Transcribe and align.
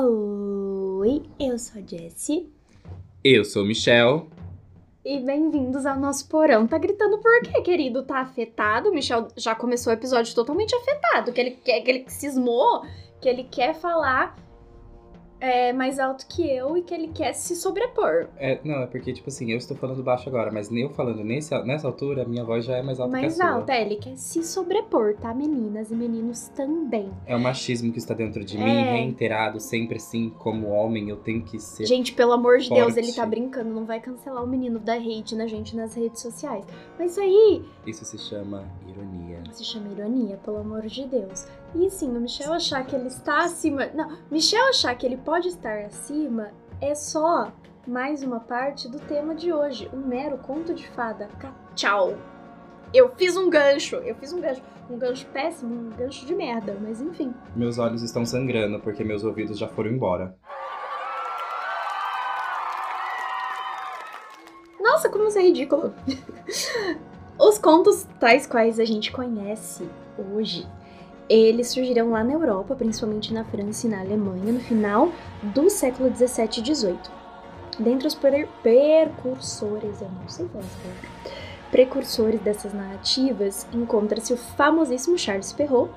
Oi, 0.00 1.24
eu 1.40 1.58
sou 1.58 1.82
a 1.82 1.84
Jessie. 1.84 2.52
Eu 3.24 3.44
sou 3.44 3.64
o 3.64 3.66
Michel. 3.66 4.28
E 5.04 5.18
bem-vindos 5.18 5.84
ao 5.84 5.98
nosso 5.98 6.28
porão. 6.28 6.68
Tá 6.68 6.78
gritando 6.78 7.18
por 7.18 7.40
quê, 7.42 7.60
querido? 7.62 8.04
Tá 8.04 8.20
afetado? 8.20 8.90
O 8.90 8.94
Michel 8.94 9.26
já 9.36 9.56
começou 9.56 9.92
o 9.92 9.96
episódio 9.96 10.32
totalmente 10.36 10.72
afetado. 10.72 11.32
Que 11.32 11.40
ele 11.40 11.50
quer, 11.50 11.80
que 11.80 11.90
ele 11.90 12.04
cismou, 12.06 12.84
que 13.20 13.28
ele 13.28 13.42
quer 13.42 13.74
falar 13.74 14.36
é, 15.40 15.72
mais 15.72 15.98
alto 15.98 16.26
que 16.28 16.42
eu 16.50 16.76
e 16.76 16.82
que 16.82 16.92
ele 16.94 17.08
quer 17.08 17.32
se 17.32 17.54
sobrepor. 17.56 18.28
É, 18.36 18.58
não, 18.64 18.82
é 18.82 18.86
porque, 18.86 19.12
tipo 19.12 19.28
assim, 19.28 19.50
eu 19.50 19.58
estou 19.58 19.76
falando 19.76 20.02
baixo 20.02 20.28
agora, 20.28 20.50
mas 20.50 20.70
eu 20.72 20.90
falando 20.90 21.22
nesse, 21.24 21.56
nessa 21.64 21.86
altura, 21.86 22.24
minha 22.24 22.44
voz 22.44 22.64
já 22.64 22.76
é 22.76 22.82
mais 22.82 22.98
alta 22.98 23.12
mais 23.12 23.36
que 23.36 23.42
a 23.42 23.52
alta, 23.52 23.66
sua. 23.72 23.74
é, 23.76 23.82
ele 23.82 23.96
quer 23.96 24.16
se 24.16 24.42
sobrepor, 24.42 25.14
tá, 25.14 25.32
meninas 25.34 25.90
e 25.90 25.94
meninos 25.94 26.48
também. 26.48 27.10
É 27.26 27.36
o 27.36 27.40
machismo 27.40 27.92
que 27.92 27.98
está 27.98 28.14
dentro 28.14 28.44
de 28.44 28.56
É. 28.56 28.64
mim, 28.64 28.82
reiterado, 29.04 29.60
sempre 29.60 29.96
assim, 29.96 30.30
como 30.38 30.68
homem, 30.68 31.08
eu 31.08 31.16
tenho 31.16 31.42
que 31.42 31.58
ser. 31.60 31.86
Gente, 31.86 32.12
pelo 32.12 32.32
amor 32.32 32.58
de 32.58 32.68
Deus, 32.70 32.96
ele 32.96 33.12
tá 33.12 33.24
brincando, 33.24 33.70
não 33.70 33.84
vai 33.84 34.00
cancelar 34.00 34.42
o 34.42 34.46
menino 34.46 34.78
da 34.78 34.94
hate 34.94 35.34
na 35.36 35.46
gente 35.46 35.76
nas 35.76 35.94
redes 35.94 36.20
sociais. 36.20 36.64
Mas 36.98 37.12
isso 37.12 37.20
aí 37.20 37.62
Isso 37.86 38.04
se 38.04 38.18
chama 38.18 38.64
ironia. 38.88 39.42
se 39.52 39.64
chama 39.64 39.88
ironia, 39.92 40.36
pelo 40.44 40.58
amor 40.58 40.82
de 40.86 41.06
Deus. 41.06 41.46
E 41.74 41.86
assim, 41.86 42.08
o 42.08 42.20
Michel 42.20 42.52
achar 42.52 42.84
que 42.84 42.96
ele 42.96 43.08
está 43.08 43.44
acima. 43.44 43.86
Não, 43.94 44.16
Michel 44.30 44.68
achar 44.68 44.94
que 44.94 45.04
ele 45.04 45.16
pode 45.16 45.48
estar 45.48 45.78
acima 45.80 46.50
é 46.80 46.94
só 46.94 47.52
mais 47.86 48.22
uma 48.22 48.40
parte 48.40 48.88
do 48.88 48.98
tema 49.00 49.34
de 49.34 49.52
hoje. 49.52 49.90
Um 49.92 50.06
mero 50.06 50.38
conto 50.38 50.74
de 50.74 50.88
fada. 50.88 51.28
Tchau. 51.74 52.16
Eu 52.92 53.10
fiz 53.16 53.36
um 53.36 53.50
gancho, 53.50 53.96
eu 53.96 54.14
fiz 54.14 54.32
um 54.32 54.40
gancho. 54.40 54.62
Um 54.90 54.96
gancho 54.96 55.26
péssimo, 55.26 55.74
um 55.74 55.90
gancho 55.90 56.24
de 56.24 56.34
merda, 56.34 56.74
mas 56.80 57.02
enfim. 57.02 57.34
Meus 57.54 57.78
olhos 57.78 58.02
estão 58.02 58.24
sangrando 58.24 58.80
porque 58.80 59.04
meus 59.04 59.22
ouvidos 59.22 59.58
já 59.58 59.68
foram 59.68 59.90
embora. 59.90 60.34
Nossa, 64.80 65.10
como 65.10 65.28
isso 65.28 65.38
é 65.38 65.42
ridículo. 65.42 65.92
Os 67.38 67.58
contos 67.58 68.06
tais 68.18 68.46
quais 68.46 68.80
a 68.80 68.84
gente 68.84 69.12
conhece 69.12 69.88
hoje, 70.18 70.66
eles 71.28 71.68
surgiram 71.68 72.10
lá 72.10 72.24
na 72.24 72.32
Europa, 72.32 72.74
principalmente 72.74 73.32
na 73.32 73.44
França 73.44 73.86
e 73.86 73.90
na 73.90 74.00
Alemanha, 74.00 74.52
no 74.52 74.60
final 74.60 75.10
do 75.42 75.68
século 75.68 76.10
17 76.10 76.60
e 76.60 76.62
18. 76.62 77.10
Dentre 77.78 78.08
os 78.08 78.14
per- 78.14 78.48
precursores, 78.62 80.00
eu 80.00 80.08
não 80.08 80.28
sei 80.28 80.46
falar 80.48 80.64
palavra, 80.64 81.08
precursores 81.70 82.40
dessas 82.40 82.72
narrativas, 82.72 83.66
encontra-se 83.72 84.32
o 84.32 84.36
famosíssimo 84.36 85.18
Charles 85.18 85.52
Perrault, 85.52 85.92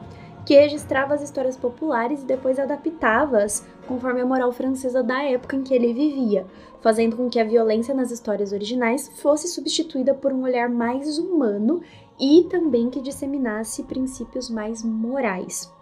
que 0.45 0.59
registrava 0.59 1.13
as 1.13 1.21
histórias 1.21 1.55
populares 1.55 2.23
e 2.23 2.25
depois 2.25 2.57
adaptava-as 2.59 3.65
conforme 3.87 4.21
a 4.21 4.25
moral 4.25 4.51
francesa 4.51 5.03
da 5.03 5.23
época 5.23 5.55
em 5.55 5.63
que 5.63 5.73
ele 5.73 5.93
vivia, 5.93 6.45
fazendo 6.81 7.15
com 7.15 7.29
que 7.29 7.39
a 7.39 7.43
violência 7.43 7.93
nas 7.93 8.11
histórias 8.11 8.51
originais 8.51 9.09
fosse 9.21 9.47
substituída 9.47 10.13
por 10.13 10.33
um 10.33 10.43
olhar 10.43 10.67
mais 10.67 11.19
humano 11.19 11.81
e 12.21 12.43
também 12.43 12.91
que 12.91 13.01
disseminasse 13.01 13.83
princípios 13.83 14.47
mais 14.47 14.83
morais. 14.83 15.73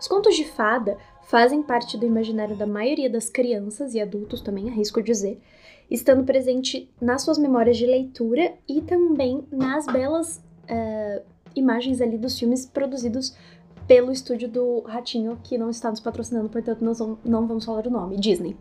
Os 0.00 0.06
contos 0.06 0.36
de 0.36 0.44
fada 0.44 0.96
fazem 1.22 1.62
parte 1.62 1.98
do 1.98 2.06
imaginário 2.06 2.56
da 2.56 2.66
maioria 2.66 3.10
das 3.10 3.28
crianças 3.28 3.94
e 3.94 4.00
adultos 4.00 4.40
também, 4.40 4.68
arrisco 4.68 5.02
dizer, 5.02 5.40
estando 5.90 6.24
presente 6.24 6.88
nas 7.00 7.22
suas 7.22 7.38
memórias 7.38 7.76
de 7.76 7.86
leitura 7.86 8.54
e 8.68 8.80
também 8.80 9.44
nas 9.50 9.86
belas 9.86 10.42
eh, 10.68 11.22
imagens 11.54 12.00
ali 12.00 12.16
dos 12.16 12.38
filmes 12.38 12.64
produzidos 12.64 13.36
pelo 13.86 14.12
estúdio 14.12 14.48
do 14.48 14.80
Ratinho, 14.82 15.38
que 15.42 15.58
não 15.58 15.68
está 15.68 15.90
nos 15.90 16.00
patrocinando, 16.00 16.48
portanto 16.48 16.82
nós 16.82 16.98
não 17.24 17.46
vamos 17.46 17.64
falar 17.64 17.86
o 17.86 17.90
nome, 17.90 18.16
Disney. 18.16 18.56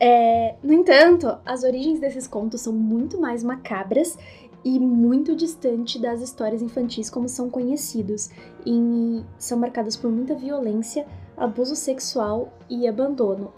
É, 0.00 0.56
no 0.62 0.72
entanto, 0.72 1.38
as 1.46 1.62
origens 1.62 2.00
desses 2.00 2.26
contos 2.26 2.60
são 2.60 2.72
muito 2.72 3.20
mais 3.20 3.42
macabras 3.42 4.18
e 4.64 4.78
muito 4.78 5.34
distante 5.34 5.98
das 5.98 6.20
histórias 6.20 6.62
infantis 6.62 7.08
como 7.08 7.28
são 7.28 7.48
conhecidos, 7.48 8.30
e 8.66 9.22
são 9.38 9.58
marcadas 9.58 9.96
por 9.96 10.10
muita 10.10 10.34
violência, 10.34 11.06
abuso 11.36 11.76
sexual 11.76 12.52
e 12.68 12.86
abandono. 12.86 13.52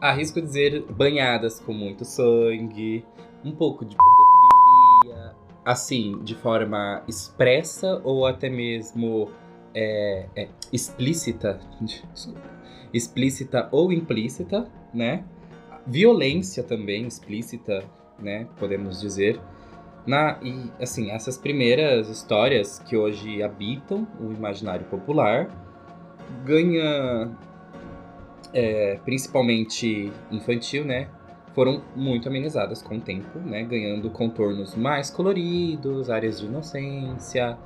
Arrisco 0.00 0.40
dizer 0.40 0.82
banhadas 0.92 1.60
com 1.60 1.72
muito 1.72 2.04
sangue, 2.04 3.04
um 3.44 3.52
pouco 3.52 3.84
de 3.84 3.96
pedofilia, 3.96 5.34
assim, 5.64 6.18
de 6.22 6.34
forma 6.34 7.02
expressa 7.08 8.00
ou 8.04 8.26
até 8.26 8.50
mesmo 8.50 9.30
é, 9.74 10.26
é, 10.34 10.48
explícita, 10.72 11.60
explícita 12.92 13.68
ou 13.70 13.92
implícita, 13.92 14.66
né? 14.92 15.24
Violência 15.86 16.62
também 16.62 17.06
explícita, 17.06 17.84
né? 18.18 18.46
Podemos 18.58 19.00
dizer. 19.00 19.40
Na, 20.06 20.38
e, 20.40 20.70
assim, 20.80 21.10
essas 21.10 21.36
primeiras 21.36 22.08
histórias 22.08 22.78
que 22.78 22.96
hoje 22.96 23.42
habitam 23.42 24.06
o 24.20 24.32
imaginário 24.32 24.86
popular 24.86 25.48
ganha 26.44 27.30
é, 28.52 28.98
principalmente 29.04 30.12
infantil, 30.30 30.84
né? 30.84 31.08
Foram 31.54 31.82
muito 31.96 32.28
amenizadas 32.28 32.82
com 32.82 32.96
o 32.96 33.00
tempo, 33.00 33.38
né? 33.38 33.64
Ganhando 33.64 34.08
contornos 34.10 34.74
mais 34.76 35.10
coloridos, 35.10 36.08
áreas 36.08 36.40
de 36.40 36.46
inocência. 36.46 37.58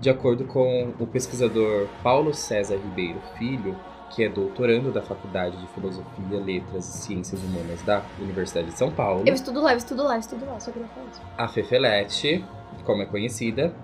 De 0.00 0.10
acordo 0.10 0.44
com 0.44 0.92
o 1.00 1.06
pesquisador 1.06 1.88
Paulo 2.02 2.32
César 2.34 2.76
Ribeiro 2.76 3.20
Filho, 3.36 3.76
que 4.10 4.24
é 4.24 4.28
doutorando 4.28 4.90
da 4.90 5.02
Faculdade 5.02 5.56
de 5.56 5.66
Filosofia, 5.68 6.40
Letras 6.40 6.88
e 6.88 6.98
Ciências 6.98 7.42
Humanas 7.42 7.82
da 7.82 8.02
Universidade 8.20 8.68
de 8.68 8.78
São 8.78 8.90
Paulo, 8.90 9.24
Eu 9.26 9.34
estudo 9.34 9.60
lá, 9.60 9.72
eu 9.72 9.78
estudo 9.78 10.02
lá, 10.02 10.14
eu 10.14 10.20
estudo 10.20 10.46
lá, 10.46 10.58
só 10.60 10.70
queria 10.70 10.88
falar 10.88 11.06
isso. 11.06 11.20
a 11.36 11.48
Fefelete, 11.48 12.44
como 12.84 13.02
é 13.02 13.06
conhecida, 13.06 13.74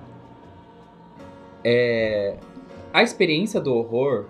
é... 1.63 2.37
a 2.93 3.03
experiência 3.03 3.61
do 3.61 3.75
horror 3.75 4.27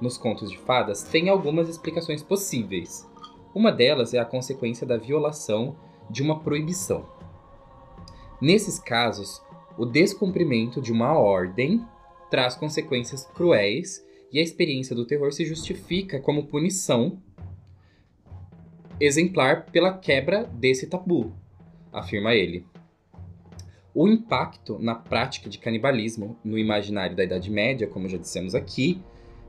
nos 0.00 0.18
contos 0.18 0.50
de 0.50 0.58
fadas 0.58 1.02
tem 1.02 1.28
algumas 1.28 1.68
explicações 1.68 2.22
possíveis. 2.22 3.08
Uma 3.54 3.72
delas 3.72 4.12
é 4.12 4.18
a 4.18 4.24
consequência 4.24 4.86
da 4.86 4.96
violação 4.96 5.76
de 6.10 6.22
uma 6.22 6.40
proibição. 6.40 7.06
Nesses 8.40 8.78
casos, 8.78 9.42
o 9.78 9.86
descumprimento 9.86 10.80
de 10.80 10.92
uma 10.92 11.18
ordem 11.18 11.84
traz 12.30 12.54
consequências 12.54 13.24
cruéis 13.34 14.05
e 14.36 14.38
a 14.38 14.42
experiência 14.42 14.94
do 14.94 15.06
terror 15.06 15.32
se 15.32 15.46
justifica 15.46 16.20
como 16.20 16.44
punição 16.44 17.16
exemplar 19.00 19.64
pela 19.72 19.96
quebra 19.96 20.44
desse 20.44 20.88
tabu, 20.88 21.32
afirma 21.90 22.34
ele. 22.34 22.66
O 23.94 24.06
impacto 24.06 24.78
na 24.78 24.94
prática 24.94 25.48
de 25.48 25.58
canibalismo 25.58 26.36
no 26.44 26.58
imaginário 26.58 27.16
da 27.16 27.24
Idade 27.24 27.50
Média, 27.50 27.86
como 27.86 28.10
já 28.10 28.18
dissemos 28.18 28.54
aqui, 28.54 29.00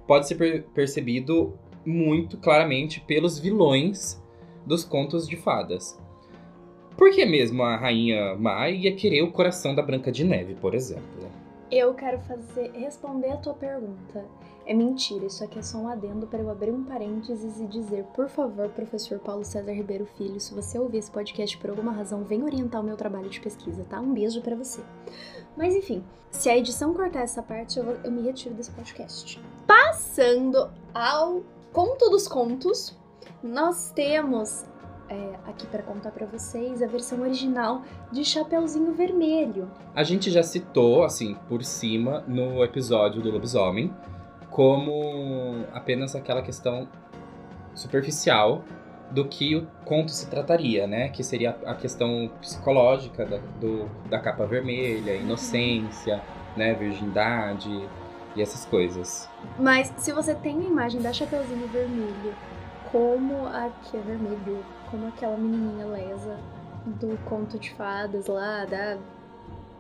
pode 0.08 0.26
ser 0.26 0.36
per- 0.36 0.64
percebido 0.74 1.60
muito 1.86 2.38
claramente 2.38 3.02
pelos 3.02 3.38
vilões 3.38 4.24
dos 4.66 4.86
contos 4.86 5.28
de 5.28 5.36
fadas. 5.36 6.02
Por 6.96 7.12
que 7.12 7.26
mesmo 7.26 7.62
a 7.62 7.76
rainha 7.76 8.36
má 8.36 8.70
ia 8.70 8.96
querer 8.96 9.22
o 9.22 9.34
coração 9.34 9.76
da 9.76 9.82
Branca 9.82 10.14
de 10.14 10.24
Neve, 10.24 10.56
por 10.56 10.74
exemplo? 10.74 11.30
Eu 11.70 11.94
quero 11.94 12.20
fazer 12.20 12.72
responder 12.72 13.32
a 13.32 13.38
tua 13.38 13.54
pergunta. 13.54 14.26
É 14.70 14.74
mentira, 14.74 15.26
isso 15.26 15.42
aqui 15.46 15.60
é 15.60 15.62
só 15.62 15.78
um 15.78 15.88
adendo 15.88 16.28
para 16.28 16.40
eu 16.42 16.50
abrir 16.50 16.72
um 16.72 16.84
parênteses 16.84 17.58
e 17.62 17.66
dizer, 17.68 18.04
por 18.14 18.28
favor, 18.28 18.68
professor 18.70 19.18
Paulo 19.18 19.46
César 19.46 19.72
Ribeiro 19.72 20.06
Filho, 20.18 20.42
se 20.42 20.54
você 20.54 20.78
ouvir 20.78 20.98
esse 20.98 21.10
podcast 21.10 21.58
por 21.58 21.70
alguma 21.70 21.94
razão, 21.94 22.26
vem 22.26 22.44
orientar 22.44 22.82
o 22.82 22.84
meu 22.84 22.98
trabalho 22.98 23.30
de 23.30 23.40
pesquisa, 23.40 23.86
tá? 23.90 24.02
Um 24.02 24.14
beijo 24.14 24.42
para 24.42 24.58
você. 24.58 24.82
Mas 25.56 25.74
enfim, 25.74 26.04
se 26.30 26.50
a 26.50 26.58
edição 26.58 26.94
cortar 26.94 27.22
essa 27.22 27.42
parte, 27.42 27.80
eu, 27.80 27.86
vou- 27.86 27.96
eu 28.04 28.12
me 28.12 28.22
retiro 28.22 28.54
desse 28.56 28.72
podcast. 28.72 29.42
Passando 29.66 30.70
ao 30.94 31.42
conto 31.72 32.10
dos 32.10 32.28
contos, 32.28 32.94
nós 33.42 33.90
temos 33.92 34.66
é, 35.10 35.36
aqui 35.46 35.66
para 35.68 35.82
contar 35.82 36.12
para 36.12 36.26
vocês 36.26 36.82
a 36.82 36.88
versão 36.88 37.22
original 37.22 37.84
de 38.12 38.26
Chapeuzinho 38.26 38.92
Vermelho. 38.94 39.72
A 39.96 40.04
gente 40.04 40.30
já 40.30 40.44
citou, 40.44 41.06
assim, 41.06 41.38
por 41.48 41.64
cima, 41.64 42.20
no 42.28 42.62
episódio 42.62 43.22
do 43.22 43.32
lobisomem, 43.32 43.94
como 44.50 45.66
apenas 45.74 46.16
aquela 46.16 46.42
questão 46.42 46.88
superficial 47.76 48.64
do 49.12 49.26
que 49.26 49.56
o 49.56 49.66
conto 49.86 50.12
se 50.12 50.30
trataria, 50.30 50.86
né? 50.86 51.10
Que 51.10 51.24
seria 51.24 51.58
a 51.66 51.76
questão 51.76 52.30
psicológica 52.42 53.26
da, 53.26 53.38
do, 53.60 53.90
da 54.10 54.20
capa 54.20 54.46
vermelha, 54.46 55.16
inocência, 55.16 56.22
né? 56.56 56.74
Virgindade 56.74 57.88
e 58.36 58.42
essas 58.42 58.66
coisas. 58.66 59.30
Mas 59.58 59.94
se 59.98 60.12
você 60.12 60.36
tem 60.36 60.60
a 60.60 60.64
imagem 60.64 61.02
da 61.02 61.14
Chapeuzinho 61.14 61.68
Vermelho 61.68 62.36
como 62.92 63.48
a 63.48 63.70
que 63.84 63.98
é 63.98 64.00
vermelho, 64.00 64.64
como 64.90 65.08
aquela 65.08 65.38
menininha 65.38 65.86
lesa 65.86 66.38
do 66.86 67.18
conto 67.26 67.60
de 67.60 67.74
fadas 67.74 68.28
lá, 68.28 68.66
da 68.66 68.98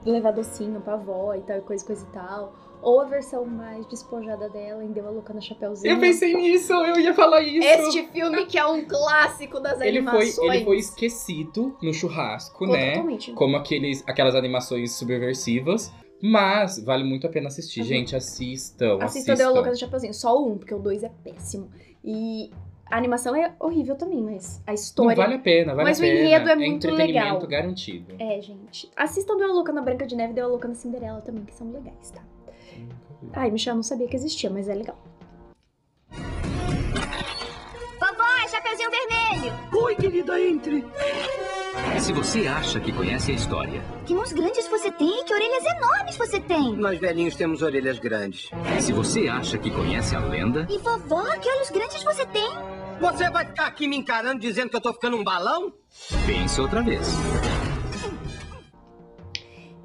levar 0.06 0.31
docinho 0.31 0.81
pra 0.81 0.94
avó 0.94 1.34
e 1.34 1.42
tal, 1.42 1.62
coisa, 1.62 1.86
coisa 1.86 2.06
e 2.06 2.14
tal. 2.14 2.54
Ou 2.88 3.01
a 3.01 3.06
versão 3.06 3.44
mais 3.45 3.86
despojada 3.88 4.48
dela 4.50 4.84
em 4.84 4.92
Deu 4.94 5.06
a 5.07 5.10
Louca 5.12 5.34
na 5.34 5.42
Chapeuzinho. 5.42 5.94
Eu 5.94 6.00
pensei 6.00 6.34
nisso, 6.34 6.72
eu 6.72 6.98
ia 7.00 7.13
falar 7.13 7.42
isso. 7.42 7.68
Este 7.68 8.07
filme 8.07 8.45
que 8.45 8.57
é 8.57 8.66
um 8.66 8.86
clássico 8.86 9.60
das 9.60 9.81
ele 9.81 9.98
animações. 9.98 10.36
foi, 10.36 10.56
ele 10.56 10.63
foi 10.66 10.78
esquecido 10.78 11.75
no 11.81 11.94
churrasco, 11.94 12.66
né? 12.66 12.92
Totalmente. 12.92 13.31
Como 13.34 13.57
aqueles, 13.57 14.04
aquelas 14.07 14.36
animações 14.36 14.94
subversivas. 14.94 15.92
Mas 16.24 16.80
vale 16.84 17.04
muito 17.04 17.28
a 17.28 17.30
pena 17.30 17.48
assistir, 17.48 17.81
Uhum. 17.81 17.86
gente. 17.86 18.16
Assistam. 18.16 18.98
Assista 19.01 19.36
Deu 19.36 19.50
a 19.50 19.51
Louca 19.51 19.69
na 19.69 19.75
Chapeuzinho. 19.75 20.13
Só 20.13 20.36
o 20.36 20.51
um, 20.54 20.57
porque 20.57 20.74
o 20.74 20.80
dois 20.80 21.04
é 21.04 21.10
péssimo. 21.24 21.69
E 22.04 22.50
a 22.90 22.98
animação 22.98 23.36
é 23.36 23.54
horrível 23.60 23.95
também, 23.95 24.22
mas 24.24 24.62
a 24.66 24.72
Não 24.72 24.75
história... 24.75 25.16
vale 25.16 25.33
a 25.36 25.40
pena, 25.40 25.75
vale 25.75 25.90
Mas 25.90 26.00
a 26.00 26.04
o 26.04 26.07
pena. 26.07 26.19
enredo 26.22 26.50
é 26.50 26.56
muito 26.56 26.88
entretenimento 26.88 27.33
legal. 27.33 27.48
garantido. 27.48 28.16
É, 28.18 28.42
gente. 28.42 28.90
Assistam 28.95 29.36
Deu 29.38 29.50
a 29.51 29.54
Louca 29.54 29.72
na 29.74 29.81
Branca 29.81 30.07
de 30.07 30.16
Neve 30.16 30.31
e 30.31 30.36
Deu 30.36 30.45
a 30.45 30.48
Louca 30.48 30.68
na 30.69 30.74
Cinderela 30.74 31.19
também, 31.22 31.44
que 31.44 31.54
são 31.54 31.69
legais, 31.69 32.10
tá? 32.12 32.24
Ai, 33.34 33.52
Michel, 33.52 33.76
não 33.76 33.84
sabia 33.84 34.08
que 34.08 34.16
existia, 34.16 34.50
mas 34.50 34.68
é 34.68 34.76
legal. 34.76 34.98
Vovó, 38.00 38.48
Chapeuzinho 38.50 38.90
Vermelho! 38.90 39.54
Oi, 39.84 39.96
querida, 39.96 40.40
entre. 40.40 40.86
Se 42.00 42.14
você 42.14 42.48
acha 42.48 42.80
que 42.80 42.92
conhece 42.92 43.32
a 43.32 43.36
história, 43.36 43.82
Que 44.06 44.14
mãos 44.14 44.32
grandes 44.32 44.68
você 44.68 44.92
tem, 44.92 45.24
que 45.26 45.34
orelhas 45.34 45.64
enormes 45.66 46.18
você 46.18 46.40
tem! 46.40 46.76
Nós 46.76 47.00
velhinhos 47.00 47.36
temos 47.36 47.62
orelhas 47.62 48.00
grandes. 48.00 48.50
se 48.80 48.94
você 48.94 49.28
acha 49.28 49.58
que 49.58 49.70
conhece 49.72 50.16
a 50.16 50.20
lenda, 50.20 50.68
E 50.70 50.78
vovó, 50.78 51.24
que 51.38 51.50
olhos 51.50 51.70
grandes 51.70 52.04
você 52.04 52.26
tem! 52.28 52.50
Você 53.00 53.30
vai 53.30 53.46
ficar 53.46 53.68
aqui 53.68 53.88
me 53.88 53.96
encarando 53.96 54.40
dizendo 54.40 54.70
que 54.70 54.76
eu 54.76 54.82
tô 54.82 54.92
ficando 54.94 55.18
um 55.18 55.24
balão? 55.24 55.72
pense 56.26 56.60
outra 56.60 56.82
vez. 56.82 57.08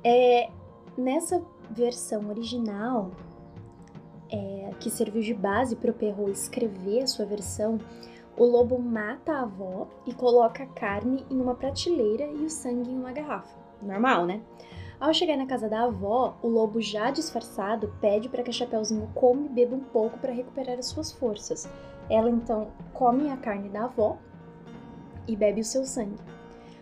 É, 0.04 0.48
nessa 0.96 1.42
versão 1.72 2.28
original, 2.28 3.10
é, 4.30 4.70
que 4.80 4.90
serviu 4.90 5.22
de 5.22 5.34
base 5.34 5.76
para 5.76 5.90
o 5.90 5.94
Perrault 5.94 6.32
escrever 6.32 7.02
a 7.02 7.06
sua 7.06 7.26
versão, 7.26 7.78
o 8.36 8.44
lobo 8.44 8.78
mata 8.78 9.32
a 9.32 9.42
avó 9.42 9.86
e 10.06 10.14
coloca 10.14 10.62
a 10.62 10.66
carne 10.66 11.24
em 11.30 11.40
uma 11.40 11.54
prateleira 11.54 12.24
e 12.24 12.44
o 12.44 12.50
sangue 12.50 12.90
em 12.90 12.98
uma 12.98 13.12
garrafa. 13.12 13.58
Normal, 13.82 14.24
né? 14.26 14.40
Ao 14.98 15.12
chegar 15.12 15.36
na 15.36 15.46
casa 15.46 15.68
da 15.68 15.82
avó, 15.82 16.36
o 16.40 16.48
lobo 16.48 16.80
já 16.80 17.10
disfarçado 17.10 17.92
pede 18.00 18.28
para 18.28 18.42
que 18.42 18.50
a 18.50 18.52
Chapeuzinho 18.52 19.10
coma 19.14 19.46
e 19.46 19.48
beba 19.48 19.74
um 19.74 19.80
pouco 19.80 20.16
para 20.18 20.32
recuperar 20.32 20.78
as 20.78 20.86
suas 20.86 21.10
forças. 21.10 21.68
Ela 22.08 22.30
então 22.30 22.68
come 22.94 23.28
a 23.30 23.36
carne 23.36 23.68
da 23.68 23.84
avó 23.84 24.16
e 25.26 25.34
bebe 25.34 25.60
o 25.60 25.64
seu 25.64 25.84
sangue. 25.84 26.18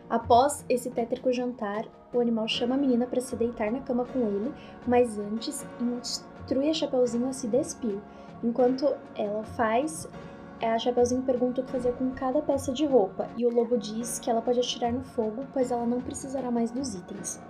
Após 0.09 0.65
esse 0.69 0.91
tétrico 0.91 1.33
jantar, 1.33 1.87
o 2.13 2.21
animal 2.21 2.49
chama 2.49 2.75
a 2.75 2.79
menina 2.79 3.07
para 3.07 3.21
se 3.21 3.37
deitar 3.37 3.71
na 3.71 3.81
cama 3.81 4.05
com 4.05 4.19
ele, 4.19 4.53
mas 4.87 5.19
antes 5.19 5.67
instrui 5.81 6.69
a 6.69 6.75
Chapeuzinho 6.75 7.29
a 7.29 7.33
se 7.33 7.47
despir. 7.47 7.99
Enquanto 8.43 8.93
ela 9.15 9.45
faz, 9.45 10.09
a 10.63 10.79
Chapeuzinho 10.79 11.23
pergunta 11.23 11.61
o 11.61 11.65
que 11.65 11.71
fazer 11.71 11.93
com 11.93 12.11
cada 12.11 12.43
peça 12.43 12.73
de 12.73 12.85
roupa, 12.85 13.29
e 13.37 13.47
o 13.47 13.51
lobo 13.51 13.79
diz 13.79 14.19
que 14.19 14.31
ela 14.31 14.43
pode 14.43 14.61
atirar 14.61 14.93
no 14.93 15.05
fogo, 15.05 15.45
pois 15.53 15.71
ela 15.71 15.87
não 15.87 16.01
precisará 16.01 16.51
mais 16.51 16.71
dos 16.71 16.95
itens. 16.95 17.41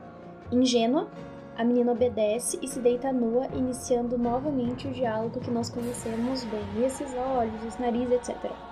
Ingênua, 0.53 1.09
a 1.57 1.65
menina 1.65 1.93
obedece 1.93 2.59
e 2.63 2.69
se 2.69 2.81
deita 2.81 3.13
nua, 3.13 3.47
iniciando 3.55 4.17
novamente 4.19 4.89
o 4.89 4.93
diálogo 4.93 5.41
que 5.41 5.51
nós 5.51 5.71
conhecemos 5.71 6.45
bem, 6.45 6.85
esses 6.85 7.13
olhos, 7.15 7.65
esse 7.65 7.81
nariz, 7.81 8.11
etc. 8.11 8.70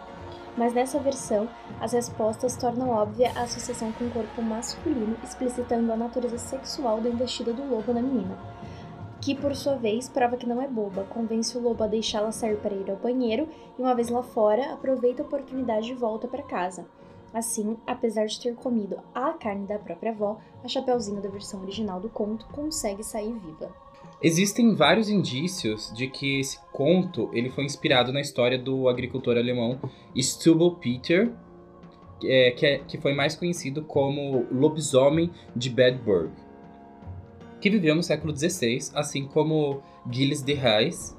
Mas 0.58 0.74
nessa 0.74 0.98
versão, 0.98 1.48
as 1.80 1.92
respostas 1.92 2.56
tornam 2.56 2.90
óbvia 2.90 3.30
a 3.36 3.42
associação 3.42 3.92
com 3.92 4.06
o 4.06 4.10
corpo 4.10 4.42
masculino, 4.42 5.16
explicitando 5.22 5.92
a 5.92 5.96
natureza 5.96 6.36
sexual 6.36 7.00
da 7.00 7.08
investida 7.08 7.52
do 7.52 7.64
lobo 7.64 7.94
na 7.94 8.02
menina. 8.02 8.36
Que, 9.20 9.36
por 9.36 9.54
sua 9.54 9.76
vez, 9.76 10.08
prova 10.08 10.36
que 10.36 10.48
não 10.48 10.60
é 10.60 10.66
boba, 10.66 11.04
convence 11.04 11.56
o 11.56 11.60
lobo 11.60 11.84
a 11.84 11.86
deixá-la 11.86 12.32
sair 12.32 12.56
para 12.56 12.74
ir 12.74 12.90
ao 12.90 12.96
banheiro 12.96 13.48
e, 13.78 13.80
uma 13.80 13.94
vez 13.94 14.08
lá 14.08 14.20
fora, 14.20 14.72
aproveita 14.72 15.22
a 15.22 15.26
oportunidade 15.26 15.92
e 15.92 15.94
volta 15.94 16.26
para 16.26 16.42
casa. 16.42 16.84
Assim, 17.32 17.76
apesar 17.86 18.26
de 18.26 18.40
ter 18.40 18.56
comido 18.56 18.98
a 19.14 19.34
carne 19.34 19.64
da 19.64 19.78
própria 19.78 20.10
avó, 20.10 20.38
a 20.64 20.66
Chapeuzinho 20.66 21.22
da 21.22 21.28
versão 21.28 21.62
original 21.62 22.00
do 22.00 22.08
conto 22.08 22.48
consegue 22.48 23.04
sair 23.04 23.32
viva. 23.32 23.70
Existem 24.20 24.74
vários 24.74 25.08
indícios 25.08 25.92
de 25.94 26.08
que 26.08 26.40
esse 26.40 26.58
conto 26.72 27.30
ele 27.32 27.50
foi 27.50 27.64
inspirado 27.64 28.12
na 28.12 28.20
história 28.20 28.58
do 28.58 28.88
agricultor 28.88 29.36
alemão 29.36 29.78
Stubble 30.16 30.74
Peter, 30.80 31.30
que, 32.18 32.28
é, 32.28 32.50
que, 32.50 32.66
é- 32.66 32.78
que 32.78 32.98
foi 32.98 33.14
mais 33.14 33.36
conhecido 33.36 33.82
como 33.82 34.44
lobisomem 34.50 35.30
de 35.54 35.70
Bedburg, 35.70 36.32
que 37.60 37.70
viveu 37.70 37.94
no 37.94 38.02
século 38.02 38.36
XVI, 38.36 38.90
assim 38.92 39.24
como 39.26 39.82
Gilles 40.10 40.42
de 40.42 40.54
Rais, 40.54 41.16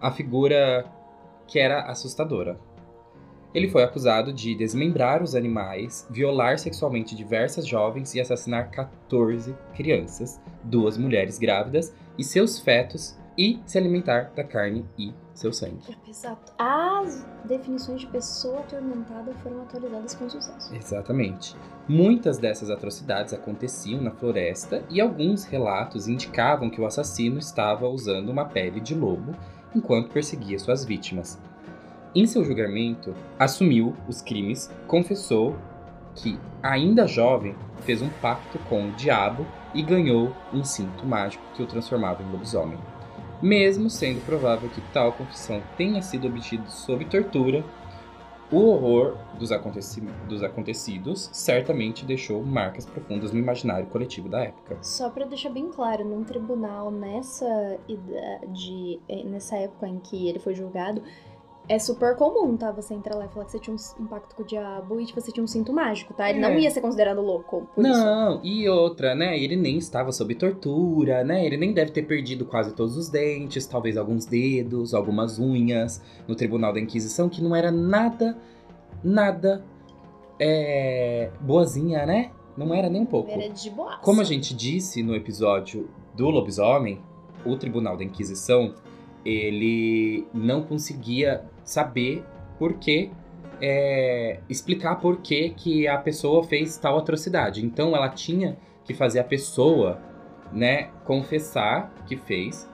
a 0.00 0.10
figura 0.10 0.86
que 1.46 1.58
era 1.58 1.82
assustadora. 1.82 2.58
Ele 3.54 3.68
foi 3.68 3.82
acusado 3.84 4.32
de 4.32 4.54
desmembrar 4.54 5.22
os 5.22 5.34
animais, 5.34 6.08
violar 6.10 6.58
sexualmente 6.58 7.14
diversas 7.14 7.66
jovens 7.66 8.14
e 8.14 8.20
assassinar 8.20 8.70
14 8.70 9.54
crianças, 9.74 10.40
duas 10.64 10.96
mulheres 10.96 11.38
grávidas 11.38 11.94
e 12.18 12.24
seus 12.24 12.58
fetos 12.58 13.16
e 13.36 13.60
se 13.66 13.76
alimentar 13.76 14.32
da 14.34 14.44
carne 14.44 14.86
e 14.98 15.12
seu 15.34 15.52
sangue. 15.52 15.96
Pesado. 16.06 16.38
As 16.56 17.26
definições 17.44 18.02
de 18.02 18.06
pessoa 18.06 18.60
atormentada 18.60 19.32
foram 19.42 19.62
atualizadas 19.62 20.14
com 20.14 20.30
sucesso. 20.30 20.74
Exatamente. 20.74 21.56
Muitas 21.88 22.38
dessas 22.38 22.70
atrocidades 22.70 23.34
aconteciam 23.34 24.00
na 24.00 24.12
floresta 24.12 24.84
e 24.88 25.00
alguns 25.00 25.44
relatos 25.44 26.06
indicavam 26.06 26.70
que 26.70 26.80
o 26.80 26.86
assassino 26.86 27.38
estava 27.38 27.88
usando 27.88 28.28
uma 28.28 28.44
pele 28.44 28.80
de 28.80 28.94
lobo 28.94 29.32
enquanto 29.74 30.12
perseguia 30.12 30.58
suas 30.58 30.84
vítimas. 30.84 31.40
Em 32.14 32.26
seu 32.26 32.44
julgamento, 32.44 33.12
assumiu 33.36 33.96
os 34.08 34.22
crimes, 34.22 34.70
confessou 34.86 35.56
que, 36.14 36.38
ainda 36.62 37.08
jovem, 37.08 37.56
fez 37.80 38.00
um 38.00 38.08
pacto 38.08 38.56
com 38.68 38.88
o 38.88 38.92
diabo 38.92 39.44
e 39.74 39.82
ganhou 39.82 40.32
um 40.52 40.62
cinto 40.64 41.04
mágico 41.04 41.44
que 41.54 41.62
o 41.62 41.66
transformava 41.66 42.22
em 42.22 42.30
lobisomem. 42.30 42.78
Mesmo 43.42 43.90
sendo 43.90 44.24
provável 44.24 44.70
que 44.70 44.80
tal 44.92 45.12
confissão 45.12 45.60
tenha 45.76 46.00
sido 46.00 46.28
obtida 46.28 46.66
sob 46.68 47.04
tortura, 47.04 47.64
o 48.52 48.58
horror 48.68 49.16
dos, 49.38 49.50
aconteci 49.50 50.00
dos 50.28 50.42
acontecidos 50.42 51.28
certamente 51.32 52.04
deixou 52.04 52.44
marcas 52.44 52.86
profundas 52.86 53.32
no 53.32 53.38
imaginário 53.38 53.86
coletivo 53.86 54.28
da 54.28 54.44
época. 54.44 54.78
Só 54.80 55.10
pra 55.10 55.24
deixar 55.24 55.50
bem 55.50 55.70
claro, 55.70 56.04
num 56.04 56.22
tribunal 56.22 56.90
nessa 56.90 57.78
idade, 57.88 59.00
eh, 59.08 59.24
nessa 59.24 59.56
época 59.56 59.88
em 59.88 59.98
que 59.98 60.28
ele 60.28 60.38
foi 60.38 60.54
julgado, 60.54 61.02
é 61.68 61.78
super 61.78 62.14
comum, 62.16 62.56
tá? 62.56 62.70
Você 62.72 62.92
entrar 62.94 63.16
lá 63.16 63.24
e 63.24 63.28
falar 63.28 63.46
que 63.46 63.52
você 63.52 63.58
tinha 63.58 63.74
um, 63.98 64.06
pacto 64.06 64.34
com 64.34 64.42
o 64.42 64.46
diabo 64.46 65.00
e 65.00 65.06
tipo, 65.06 65.20
você 65.20 65.32
tinha 65.32 65.42
um 65.42 65.46
cinto 65.46 65.72
mágico, 65.72 66.12
tá? 66.12 66.28
Ele 66.28 66.38
É. 66.38 66.42
não 66.42 66.58
ia 66.58 66.70
ser 66.70 66.80
considerado 66.80 67.20
louco 67.22 67.66
por 67.74 67.84
isso. 67.84 67.98
Não, 67.98 68.40
e 68.44 68.68
outra, 68.68 69.14
né? 69.14 69.38
Ele 69.38 69.56
nem 69.56 69.78
estava 69.78 70.12
sob 70.12 70.34
tortura, 70.34 71.24
né? 71.24 71.44
Ele 71.46 71.56
nem 71.56 71.72
deve 71.72 71.90
ter 71.90 72.02
perdido 72.02 72.44
quase 72.44 72.74
todos 72.74 72.96
os 72.96 73.08
dentes, 73.08 73.66
talvez 73.66 73.96
alguns 73.96 74.26
dedos, 74.26 74.92
algumas 74.92 75.38
unhas 75.38 76.02
no 76.28 76.34
Tribunal 76.34 76.72
da 76.72 76.80
Inquisição, 76.80 77.28
que 77.28 77.42
não 77.42 77.56
era 77.56 77.70
nada, 77.70 78.36
nada 79.02 79.64
é, 80.38 81.30
boazinha, 81.40 82.04
né? 82.04 82.30
Não 82.56 82.74
era 82.74 82.88
nem 82.90 83.02
um 83.02 83.06
pouco. 83.06 83.30
Era 83.30 83.48
de 83.48 83.70
boa. 83.70 83.96
Como 83.98 84.20
a 84.20 84.24
gente 84.24 84.54
disse 84.54 85.02
no 85.02 85.14
episódio 85.14 85.88
do 86.14 86.28
lobisomem, 86.28 87.00
o 87.44 87.56
Tribunal 87.56 87.96
da 87.96 88.04
Inquisição, 88.04 88.74
ele 89.24 90.26
não 90.32 90.62
conseguia 90.62 91.44
saber 91.64 92.24
por 92.58 92.74
que, 92.74 93.10
é, 93.60 94.40
explicar 94.48 94.96
por 94.96 95.18
que, 95.18 95.50
que 95.50 95.88
a 95.88 95.98
pessoa 95.98 96.44
fez 96.44 96.76
tal 96.76 96.98
atrocidade. 96.98 97.64
Então 97.64 97.94
ela 97.96 98.08
tinha 98.08 98.56
que 98.84 98.92
fazer 98.94 99.20
a 99.20 99.24
pessoa, 99.24 99.98
né, 100.52 100.90
confessar 101.04 101.92
que 102.06 102.16
fez. 102.16 102.68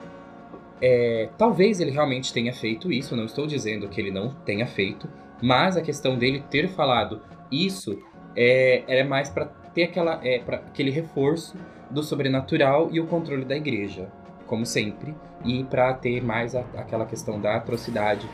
É, 0.81 1.29
talvez 1.37 1.79
ele 1.79 1.91
realmente 1.91 2.33
tenha 2.33 2.53
feito 2.53 2.91
isso, 2.91 3.15
não 3.15 3.25
estou 3.25 3.45
dizendo 3.45 3.87
que 3.87 4.01
ele 4.01 4.11
não 4.11 4.33
tenha 4.45 4.65
feito, 4.65 5.07
mas 5.41 5.77
a 5.77 5.81
questão 5.81 6.17
dele 6.17 6.43
ter 6.49 6.67
falado 6.69 7.21
isso 7.51 8.01
é, 8.35 8.83
é 8.87 9.03
mais 9.03 9.29
para 9.29 9.45
ter 9.45 9.83
aquela, 9.83 10.19
é, 10.23 10.39
pra, 10.39 10.57
aquele 10.57 10.89
reforço 10.91 11.55
do 11.89 12.01
sobrenatural 12.01 12.89
e 12.91 12.99
o 12.99 13.05
controle 13.07 13.45
da 13.45 13.55
igreja, 13.55 14.09
como 14.47 14.65
sempre, 14.65 15.13
e 15.45 15.63
para 15.63 15.93
ter 15.93 16.23
mais 16.23 16.55
a- 16.55 16.65
aquela 16.75 17.05
questão 17.05 17.39
da 17.39 17.55
atrocidade, 17.55 18.27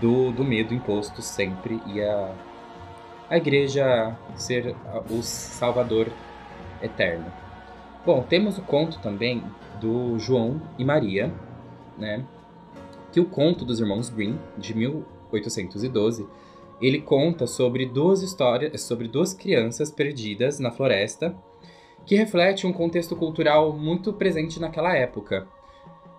do, 0.00 0.30
do 0.32 0.44
medo 0.44 0.74
imposto 0.74 1.22
sempre 1.22 1.80
e 1.86 2.00
a, 2.02 2.34
a 3.28 3.36
igreja 3.36 4.16
ser 4.34 4.74
o 5.10 5.22
salvador 5.22 6.08
eterno. 6.82 7.32
Bom, 8.04 8.22
temos 8.22 8.58
o 8.58 8.62
conto 8.62 8.98
também 9.00 9.42
do 9.80 10.18
João 10.18 10.60
e 10.78 10.84
Maria, 10.84 11.32
né? 11.98 12.24
Que 13.12 13.20
o 13.20 13.26
conto 13.26 13.64
dos 13.64 13.80
irmãos 13.80 14.08
Grimm, 14.08 14.38
de 14.56 14.74
1812, 14.74 16.26
ele 16.80 17.00
conta 17.00 17.46
sobre 17.46 17.84
duas 17.84 18.22
histórias, 18.22 18.80
sobre 18.82 19.08
duas 19.08 19.34
crianças 19.34 19.90
perdidas 19.90 20.58
na 20.58 20.70
floresta, 20.70 21.36
que 22.06 22.16
reflete 22.16 22.66
um 22.66 22.72
contexto 22.72 23.14
cultural 23.14 23.72
muito 23.72 24.12
presente 24.12 24.58
naquela 24.58 24.96
época. 24.96 25.46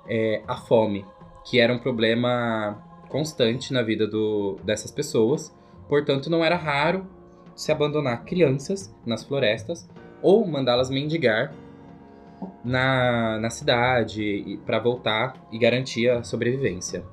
é, 0.08 0.42
a 0.48 0.56
fome, 0.58 1.06
que 1.46 1.60
era 1.60 1.74
um 1.74 1.80
problema 1.80 2.84
constante 3.12 3.74
na 3.74 3.84
vida 3.84 4.08
do, 4.08 4.58
dessas 4.64 4.90
pessoas. 4.90 5.56
Portanto, 5.88 6.30
não 6.30 6.44
era 6.44 6.56
raro 6.56 7.06
se 7.54 7.72
abandonar 7.72 8.24
crianças 8.24 8.96
nas 9.06 9.24
florestas 9.24 9.88
ou 10.22 10.48
mandá-las 10.48 10.90
mendigar 10.90 11.54
na, 12.64 13.38
na 13.40 13.50
cidade 13.50 14.60
para 14.66 14.80
voltar 14.80 15.36
e 15.52 15.60
garantir 15.60 16.10
a 16.10 16.24
sobrevivência. 16.24 17.04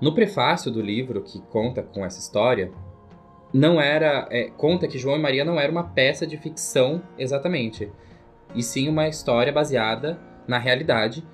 No 0.00 0.14
prefácio 0.14 0.70
do 0.70 0.80
livro 0.80 1.22
que 1.22 1.40
conta 1.42 1.82
com 1.82 2.04
essa 2.04 2.18
história, 2.18 2.72
não 3.52 3.80
era 3.80 4.26
é, 4.30 4.50
conta 4.50 4.88
que 4.88 4.98
João 4.98 5.16
e 5.16 5.20
Maria 5.20 5.44
não 5.44 5.60
era 5.60 5.70
uma 5.70 5.84
peça 5.84 6.26
de 6.26 6.36
ficção 6.36 7.02
exatamente, 7.18 7.92
e 8.54 8.62
sim 8.62 8.88
uma 8.88 9.06
história 9.06 9.52
baseada 9.52 10.18
na 10.48 10.58
realidade 10.58 11.24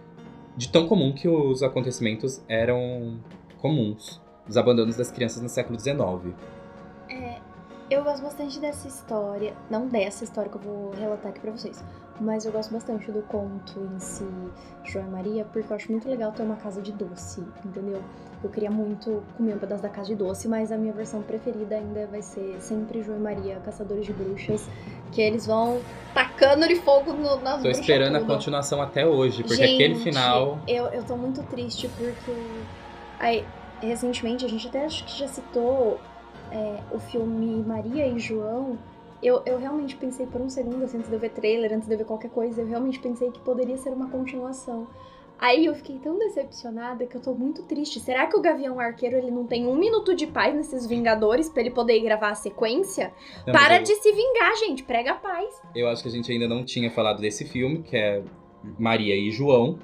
de 0.58 0.68
tão 0.68 0.88
comum 0.88 1.12
que 1.12 1.28
os 1.28 1.62
acontecimentos 1.62 2.42
eram 2.48 3.20
comuns, 3.58 4.20
os 4.48 4.56
abandonos 4.56 4.96
das 4.96 5.08
crianças 5.08 5.40
no 5.40 5.48
século 5.48 5.78
XIX. 5.78 6.34
É, 7.08 7.38
eu 7.88 8.02
gosto 8.02 8.24
bastante 8.24 8.58
dessa 8.58 8.88
história, 8.88 9.54
não 9.70 9.86
dessa 9.86 10.24
história 10.24 10.50
que 10.50 10.56
eu 10.56 10.60
vou 10.60 10.90
relatar 10.90 11.30
aqui 11.30 11.38
pra 11.38 11.52
vocês, 11.52 11.82
mas 12.20 12.44
eu 12.44 12.52
gosto 12.52 12.72
bastante 12.72 13.10
do 13.10 13.22
conto 13.22 13.80
em 13.94 13.98
si, 13.98 14.26
João 14.84 15.06
e 15.06 15.10
Maria, 15.10 15.44
porque 15.44 15.72
eu 15.72 15.76
acho 15.76 15.90
muito 15.90 16.08
legal 16.08 16.32
ter 16.32 16.42
uma 16.42 16.56
casa 16.56 16.80
de 16.80 16.92
doce, 16.92 17.42
entendeu? 17.64 18.02
Eu 18.42 18.50
queria 18.50 18.70
muito 18.70 19.22
comer 19.36 19.54
um 19.54 19.58
pedaço 19.58 19.82
da 19.82 19.88
casa 19.88 20.08
de 20.08 20.14
doce, 20.14 20.46
mas 20.46 20.70
a 20.70 20.76
minha 20.76 20.92
versão 20.92 21.22
preferida 21.22 21.74
ainda 21.74 22.06
vai 22.06 22.22
ser 22.22 22.56
sempre 22.60 23.02
João 23.02 23.18
e 23.18 23.20
Maria, 23.20 23.56
Caçadores 23.64 24.06
de 24.06 24.12
Bruxas, 24.12 24.68
que 25.10 25.20
eles 25.20 25.46
vão 25.46 25.80
tacando 26.14 26.68
de 26.68 26.76
fogo 26.76 27.12
no, 27.12 27.40
nas 27.40 27.62
Tô 27.62 27.68
esperando 27.68 28.18
tudo. 28.18 28.30
a 28.30 28.34
continuação 28.34 28.80
até 28.80 29.04
hoje, 29.04 29.42
porque 29.42 29.56
gente, 29.56 29.74
aquele 29.74 29.96
final. 29.96 30.60
Eu, 30.68 30.86
eu 30.86 31.02
tô 31.02 31.16
muito 31.16 31.42
triste 31.44 31.90
porque. 31.98 32.32
Aí, 33.18 33.44
recentemente, 33.80 34.44
a 34.44 34.48
gente 34.48 34.68
até 34.68 34.84
acho 34.84 35.04
que 35.04 35.18
já 35.18 35.26
citou 35.26 35.98
é, 36.52 36.78
o 36.92 36.98
filme 37.00 37.64
Maria 37.64 38.06
e 38.06 38.18
João. 38.20 38.78
Eu, 39.22 39.42
eu 39.44 39.58
realmente 39.58 39.96
pensei 39.96 40.26
por 40.26 40.40
um 40.40 40.48
segundo, 40.48 40.84
assim, 40.84 40.98
antes 40.98 41.08
de 41.08 41.16
eu 41.16 41.20
ver 41.20 41.30
trailer, 41.30 41.72
antes 41.72 41.88
de 41.88 41.94
eu 41.94 41.98
ver 41.98 42.04
qualquer 42.04 42.30
coisa, 42.30 42.60
eu 42.60 42.66
realmente 42.66 42.98
pensei 42.98 43.30
que 43.30 43.40
poderia 43.40 43.76
ser 43.76 43.90
uma 43.90 44.08
continuação. 44.08 44.86
Aí 45.38 45.66
eu 45.66 45.74
fiquei 45.74 45.98
tão 45.98 46.18
decepcionada 46.18 47.06
que 47.06 47.16
eu 47.16 47.20
tô 47.20 47.32
muito 47.32 47.62
triste. 47.62 48.00
Será 48.00 48.26
que 48.26 48.36
o 48.36 48.40
Gavião 48.40 48.80
Arqueiro 48.80 49.16
ele 49.16 49.30
não 49.30 49.46
tem 49.46 49.68
um 49.68 49.76
minuto 49.76 50.14
de 50.14 50.26
paz 50.26 50.52
nesses 50.52 50.84
Vingadores 50.84 51.48
pra 51.48 51.60
ele 51.62 51.70
poder 51.70 52.00
gravar 52.00 52.30
a 52.30 52.34
sequência? 52.34 53.12
Não, 53.46 53.52
Para 53.52 53.76
eu... 53.76 53.82
de 53.84 53.94
se 53.94 54.12
vingar, 54.12 54.56
gente. 54.56 54.82
Prega 54.82 55.12
a 55.12 55.14
paz. 55.14 55.62
Eu 55.76 55.88
acho 55.88 56.02
que 56.02 56.08
a 56.08 56.12
gente 56.12 56.30
ainda 56.32 56.48
não 56.48 56.64
tinha 56.64 56.90
falado 56.90 57.20
desse 57.20 57.44
filme, 57.44 57.82
que 57.82 57.96
é 57.96 58.20
Maria 58.76 59.14
e 59.14 59.30
João, 59.30 59.78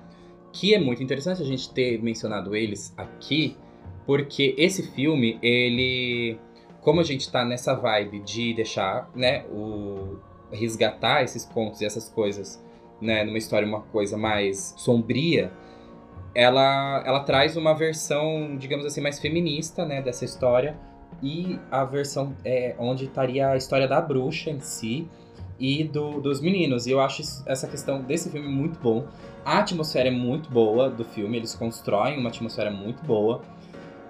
que 0.53 0.75
é 0.75 0.81
muito 0.81 1.03
interessante 1.05 1.41
a 1.41 1.45
gente 1.45 1.73
ter 1.73 2.03
mencionado 2.03 2.57
eles 2.57 2.93
aqui, 2.97 3.57
porque 4.05 4.57
esse 4.59 4.83
filme, 4.91 5.39
ele. 5.41 6.37
Como 6.85 7.01
a 7.01 7.05
gente 7.05 7.31
tá 7.33 7.45
nessa 7.45 7.75
vibe 7.75 8.21
de 8.21 8.55
deixar, 8.55 9.11
né, 9.15 9.45
o. 9.47 10.19
resgatar 10.53 11.25
esses 11.25 11.45
contos 11.45 11.81
e 11.81 11.85
essas 11.85 12.09
coisas 12.09 12.63
né, 13.01 13.25
numa 13.25 13.39
história 13.39 13.67
uma 13.67 13.81
coisa 13.81 14.17
mais 14.17 14.75
sombria, 14.77 15.51
ela, 16.35 17.03
ela 17.07 17.21
traz 17.21 17.57
uma 17.57 17.75
versão, 17.75 18.57
digamos 18.57 18.85
assim, 18.85 19.01
mais 19.01 19.19
feminista, 19.19 19.85
né, 19.85 20.03
dessa 20.03 20.25
história 20.25 20.79
e 21.23 21.59
a 21.71 21.85
versão 21.85 22.37
é, 22.45 22.75
onde 22.79 23.05
estaria 23.05 23.49
a 23.49 23.57
história 23.57 23.89
da 23.89 24.01
bruxa 24.01 24.51
em 24.51 24.61
si 24.61 25.09
e 25.59 25.85
do, 25.85 26.21
dos 26.21 26.41
meninos. 26.41 26.87
E 26.87 26.91
eu 26.91 27.01
acho 27.01 27.23
essa 27.47 27.67
questão 27.67 28.03
desse 28.03 28.31
filme 28.31 28.49
muito 28.49 28.79
bom. 28.81 29.07
A 29.45 29.59
atmosfera 29.59 30.09
é 30.09 30.13
muito 30.13 30.51
boa 30.51 30.91
do 30.91 31.05
filme, 31.05 31.37
eles 31.37 31.55
constroem 31.55 32.19
uma 32.19 32.29
atmosfera 32.29 32.71
muito 32.71 33.05
boa. 33.05 33.43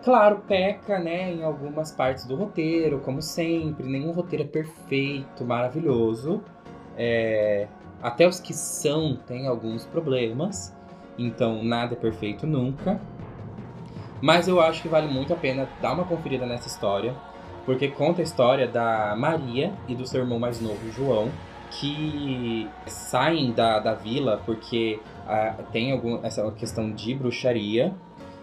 Claro, 0.04 0.42
peca, 0.46 0.98
né, 0.98 1.32
em 1.32 1.42
algumas 1.42 1.90
partes 1.90 2.26
do 2.26 2.36
roteiro, 2.36 3.00
como 3.00 3.22
sempre. 3.22 3.88
Nenhum 3.88 4.12
roteiro 4.12 4.44
é 4.44 4.46
perfeito, 4.46 5.44
maravilhoso. 5.46 6.42
É, 6.94 7.66
até 8.02 8.28
os 8.28 8.38
que 8.38 8.52
são 8.52 9.16
têm 9.16 9.46
alguns 9.46 9.86
problemas, 9.86 10.76
então 11.18 11.64
nada 11.64 11.94
é 11.94 11.96
perfeito 11.96 12.46
nunca. 12.46 13.00
Mas 14.20 14.46
eu 14.46 14.60
acho 14.60 14.82
que 14.82 14.88
vale 14.88 15.06
muito 15.06 15.32
a 15.32 15.36
pena 15.36 15.66
dar 15.80 15.94
uma 15.94 16.04
conferida 16.04 16.44
nessa 16.44 16.68
história, 16.68 17.14
porque 17.64 17.88
conta 17.88 18.20
a 18.20 18.24
história 18.24 18.68
da 18.68 19.16
Maria 19.16 19.72
e 19.88 19.94
do 19.94 20.06
seu 20.06 20.20
irmão 20.20 20.38
mais 20.38 20.60
novo, 20.60 20.90
João, 20.92 21.30
que 21.70 22.68
saem 22.86 23.52
da, 23.52 23.78
da 23.78 23.94
vila 23.94 24.40
porque 24.44 25.00
ah, 25.26 25.54
tem 25.72 25.92
algum, 25.92 26.22
essa 26.22 26.50
questão 26.52 26.92
de 26.92 27.14
bruxaria. 27.14 27.94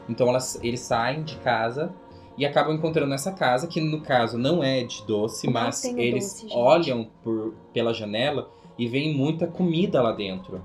Então 0.10 0.28
elas, 0.30 0.60
eles 0.64 0.80
saem 0.82 1.24
de 1.24 1.36
casa 1.38 1.94
e 2.38 2.46
acabam 2.46 2.74
encontrando 2.74 3.14
essa 3.14 3.32
casa, 3.32 3.68
que 3.68 3.82
no 3.82 4.02
caso 4.02 4.38
não 4.38 4.64
é 4.64 4.84
de 4.84 5.04
doce, 5.06 5.46
não 5.48 5.54
mas 5.54 5.84
eles 5.84 6.42
doce, 6.42 6.56
olham 6.56 7.08
por, 7.24 7.54
pela 7.74 7.94
janela 7.94 8.50
e 8.78 8.88
vem 8.88 9.16
muita 9.16 9.48
comida 9.48 10.02
lá 10.02 10.12
dentro. 10.12 10.64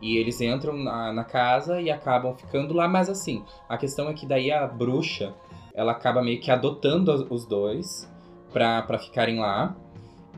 E 0.00 0.16
eles 0.16 0.40
entram 0.40 0.76
na, 0.76 1.12
na, 1.12 1.24
casa 1.24 1.80
e 1.80 1.90
acabam 1.90 2.34
ficando 2.34 2.72
lá, 2.72 2.88
mas 2.88 3.10
assim, 3.10 3.44
a 3.68 3.76
questão 3.76 4.08
é 4.08 4.14
que 4.14 4.24
daí 4.24 4.50
a 4.50 4.66
bruxa, 4.66 5.34
ela 5.74 5.92
acaba 5.92 6.22
meio 6.22 6.40
que 6.40 6.50
adotando 6.50 7.26
os 7.28 7.44
dois 7.44 8.10
para 8.50 8.98
ficarem 8.98 9.38
lá. 9.38 9.76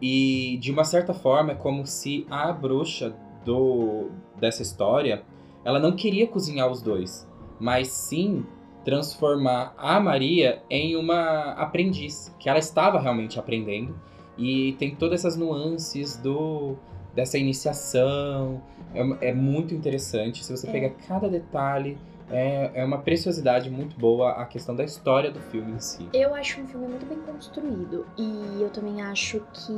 E 0.00 0.58
de 0.60 0.72
uma 0.72 0.82
certa 0.82 1.14
forma 1.14 1.52
é 1.52 1.54
como 1.54 1.86
se 1.86 2.26
a 2.28 2.52
bruxa 2.52 3.14
do 3.44 4.10
dessa 4.36 4.62
história, 4.62 5.22
ela 5.64 5.78
não 5.78 5.92
queria 5.92 6.26
cozinhar 6.26 6.68
os 6.68 6.82
dois, 6.82 7.28
mas 7.62 7.88
sim 7.88 8.44
transformar 8.84 9.72
a 9.78 10.00
Maria 10.00 10.60
em 10.68 10.96
uma 10.96 11.52
aprendiz, 11.52 12.34
que 12.40 12.48
ela 12.48 12.58
estava 12.58 12.98
realmente 12.98 13.38
aprendendo 13.38 13.94
e 14.36 14.72
tem 14.80 14.96
todas 14.96 15.20
essas 15.20 15.36
nuances 15.36 16.16
do 16.16 16.74
dessa 17.14 17.38
iniciação. 17.38 18.60
É, 18.92 19.28
é 19.28 19.32
muito 19.32 19.74
interessante. 19.74 20.44
Se 20.44 20.50
você 20.50 20.66
é. 20.66 20.72
pegar 20.72 20.90
cada 21.06 21.28
detalhe, 21.28 21.96
é, 22.28 22.72
é 22.74 22.84
uma 22.84 22.98
preciosidade 22.98 23.70
muito 23.70 23.96
boa 23.96 24.32
a 24.32 24.44
questão 24.44 24.74
da 24.74 24.82
história 24.82 25.30
do 25.30 25.38
filme 25.38 25.72
em 25.72 25.78
si. 25.78 26.08
Eu 26.12 26.34
acho 26.34 26.60
um 26.60 26.66
filme 26.66 26.88
muito 26.88 27.06
bem 27.06 27.18
construído. 27.18 28.04
E 28.18 28.60
eu 28.60 28.70
também 28.70 29.02
acho 29.02 29.40
que. 29.52 29.72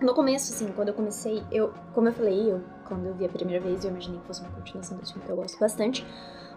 No 0.00 0.14
começo, 0.14 0.54
assim, 0.54 0.72
quando 0.72 0.88
eu 0.88 0.94
comecei, 0.94 1.42
eu, 1.52 1.72
como 1.92 2.08
eu 2.08 2.12
falei, 2.12 2.50
eu, 2.50 2.62
quando 2.88 3.06
eu 3.06 3.14
vi 3.14 3.26
a 3.26 3.28
primeira 3.28 3.62
vez, 3.62 3.84
eu 3.84 3.90
imaginei 3.90 4.18
que 4.20 4.26
fosse 4.26 4.40
uma 4.40 4.50
continuação 4.50 4.96
desse 4.96 5.12
filme 5.12 5.26
que 5.26 5.32
eu 5.32 5.36
gosto 5.36 5.58
bastante. 5.60 6.06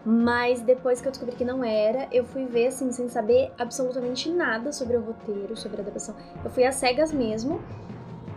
Mas 0.06 0.62
depois 0.62 1.02
que 1.02 1.08
eu 1.08 1.12
descobri 1.12 1.36
que 1.36 1.44
não 1.44 1.64
era, 1.64 2.08
eu 2.12 2.24
fui 2.26 2.46
ver, 2.46 2.68
assim, 2.68 2.92
sem 2.92 3.10
saber 3.10 3.52
absolutamente 3.58 4.30
nada 4.30 4.72
sobre 4.72 4.96
o 4.96 5.02
roteiro, 5.02 5.58
sobre 5.58 5.78
a 5.78 5.82
adaptação. 5.82 6.16
Eu 6.44 6.52
fui 6.52 6.64
às 6.64 6.76
cegas 6.76 7.12
mesmo. 7.12 7.60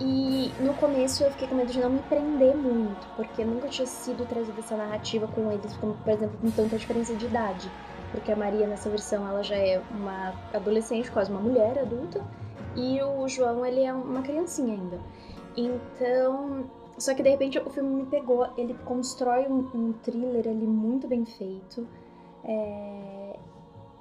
E 0.00 0.52
no 0.60 0.74
começo 0.74 1.24
eu 1.24 1.30
fiquei 1.32 1.48
com 1.48 1.56
medo 1.56 1.72
de 1.72 1.80
não 1.80 1.90
me 1.90 1.98
prender 2.02 2.56
muito, 2.56 3.04
porque 3.16 3.44
nunca 3.44 3.66
tinha 3.66 3.84
sido 3.84 4.24
trazida 4.26 4.60
essa 4.60 4.76
narrativa 4.76 5.26
com 5.26 5.50
eles, 5.50 5.76
como, 5.78 5.94
por 5.94 6.12
exemplo, 6.12 6.38
com 6.40 6.50
tanta 6.52 6.78
diferença 6.78 7.14
de 7.16 7.26
idade. 7.26 7.68
Porque 8.12 8.30
a 8.30 8.36
Maria, 8.36 8.66
nessa 8.68 8.88
versão, 8.88 9.28
ela 9.28 9.42
já 9.42 9.56
é 9.56 9.82
uma 9.90 10.32
adolescente, 10.54 11.10
quase 11.10 11.32
uma 11.32 11.40
mulher 11.40 11.80
adulta, 11.80 12.24
e 12.76 13.02
o 13.02 13.26
João, 13.26 13.66
ele 13.66 13.82
é 13.82 13.92
uma 13.92 14.22
criancinha 14.22 14.74
ainda. 14.74 15.00
Então, 15.56 16.70
só 16.98 17.14
que 17.14 17.22
de 17.22 17.30
repente 17.30 17.58
o 17.58 17.70
filme 17.70 18.02
me 18.02 18.06
pegou, 18.06 18.46
ele 18.56 18.74
constrói 18.84 19.46
um, 19.46 19.68
um 19.74 19.92
thriller 20.02 20.48
ali 20.48 20.66
muito 20.66 21.06
bem 21.06 21.24
feito, 21.24 21.86
é... 22.44 23.36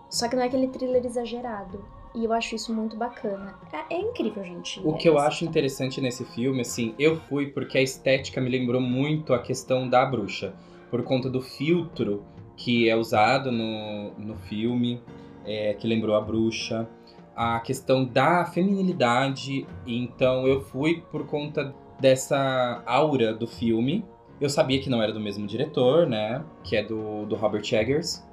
só 0.09 0.27
que 0.27 0.35
não 0.35 0.43
é 0.43 0.47
aquele 0.47 0.67
thriller 0.67 1.05
exagerado. 1.05 1.83
E 2.15 2.25
eu 2.25 2.33
acho 2.33 2.55
isso 2.55 2.73
muito 2.73 2.97
bacana. 2.97 3.53
É, 3.71 3.95
é 3.95 4.01
incrível, 4.01 4.43
gente. 4.43 4.81
O 4.83 4.93
que 4.93 5.07
eu 5.07 5.19
acho 5.19 5.45
interessante 5.45 6.01
nesse 6.01 6.25
filme, 6.25 6.61
assim, 6.61 6.95
eu 6.97 7.15
fui 7.15 7.47
porque 7.47 7.77
a 7.77 7.81
estética 7.81 8.41
me 8.41 8.49
lembrou 8.49 8.81
muito 8.81 9.33
a 9.33 9.39
questão 9.39 9.87
da 9.87 10.03
bruxa. 10.03 10.55
Por 10.89 11.03
conta 11.03 11.29
do 11.29 11.41
filtro 11.41 12.23
que 12.55 12.89
é 12.89 12.95
usado 12.95 13.51
no, 13.51 14.11
no 14.17 14.35
filme, 14.35 14.99
é, 15.45 15.75
que 15.75 15.85
lembrou 15.85 16.15
a 16.15 16.21
bruxa. 16.21 16.89
A 17.35 17.59
questão 17.59 18.03
da 18.03 18.45
feminilidade. 18.45 19.67
Então 19.85 20.47
eu 20.47 20.61
fui 20.61 21.03
por 21.11 21.27
conta 21.27 21.75
dessa 21.99 22.81
aura 22.85 23.33
do 23.33 23.47
filme. 23.47 24.05
Eu 24.39 24.49
sabia 24.49 24.79
que 24.79 24.89
não 24.89 25.01
era 25.01 25.11
do 25.11 25.19
mesmo 25.19 25.47
diretor, 25.47 26.07
né? 26.07 26.43
Que 26.63 26.77
é 26.77 26.83
do, 26.83 27.25
do 27.25 27.35
Robert 27.35 27.63
Eggers 27.71 28.27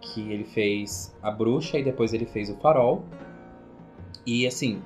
que 0.00 0.32
ele 0.32 0.44
fez 0.44 1.14
A 1.22 1.30
Bruxa 1.30 1.78
e 1.78 1.82
depois 1.82 2.12
ele 2.12 2.26
fez 2.26 2.50
O 2.50 2.56
Farol. 2.56 3.04
E 4.26 4.46
assim, 4.46 4.82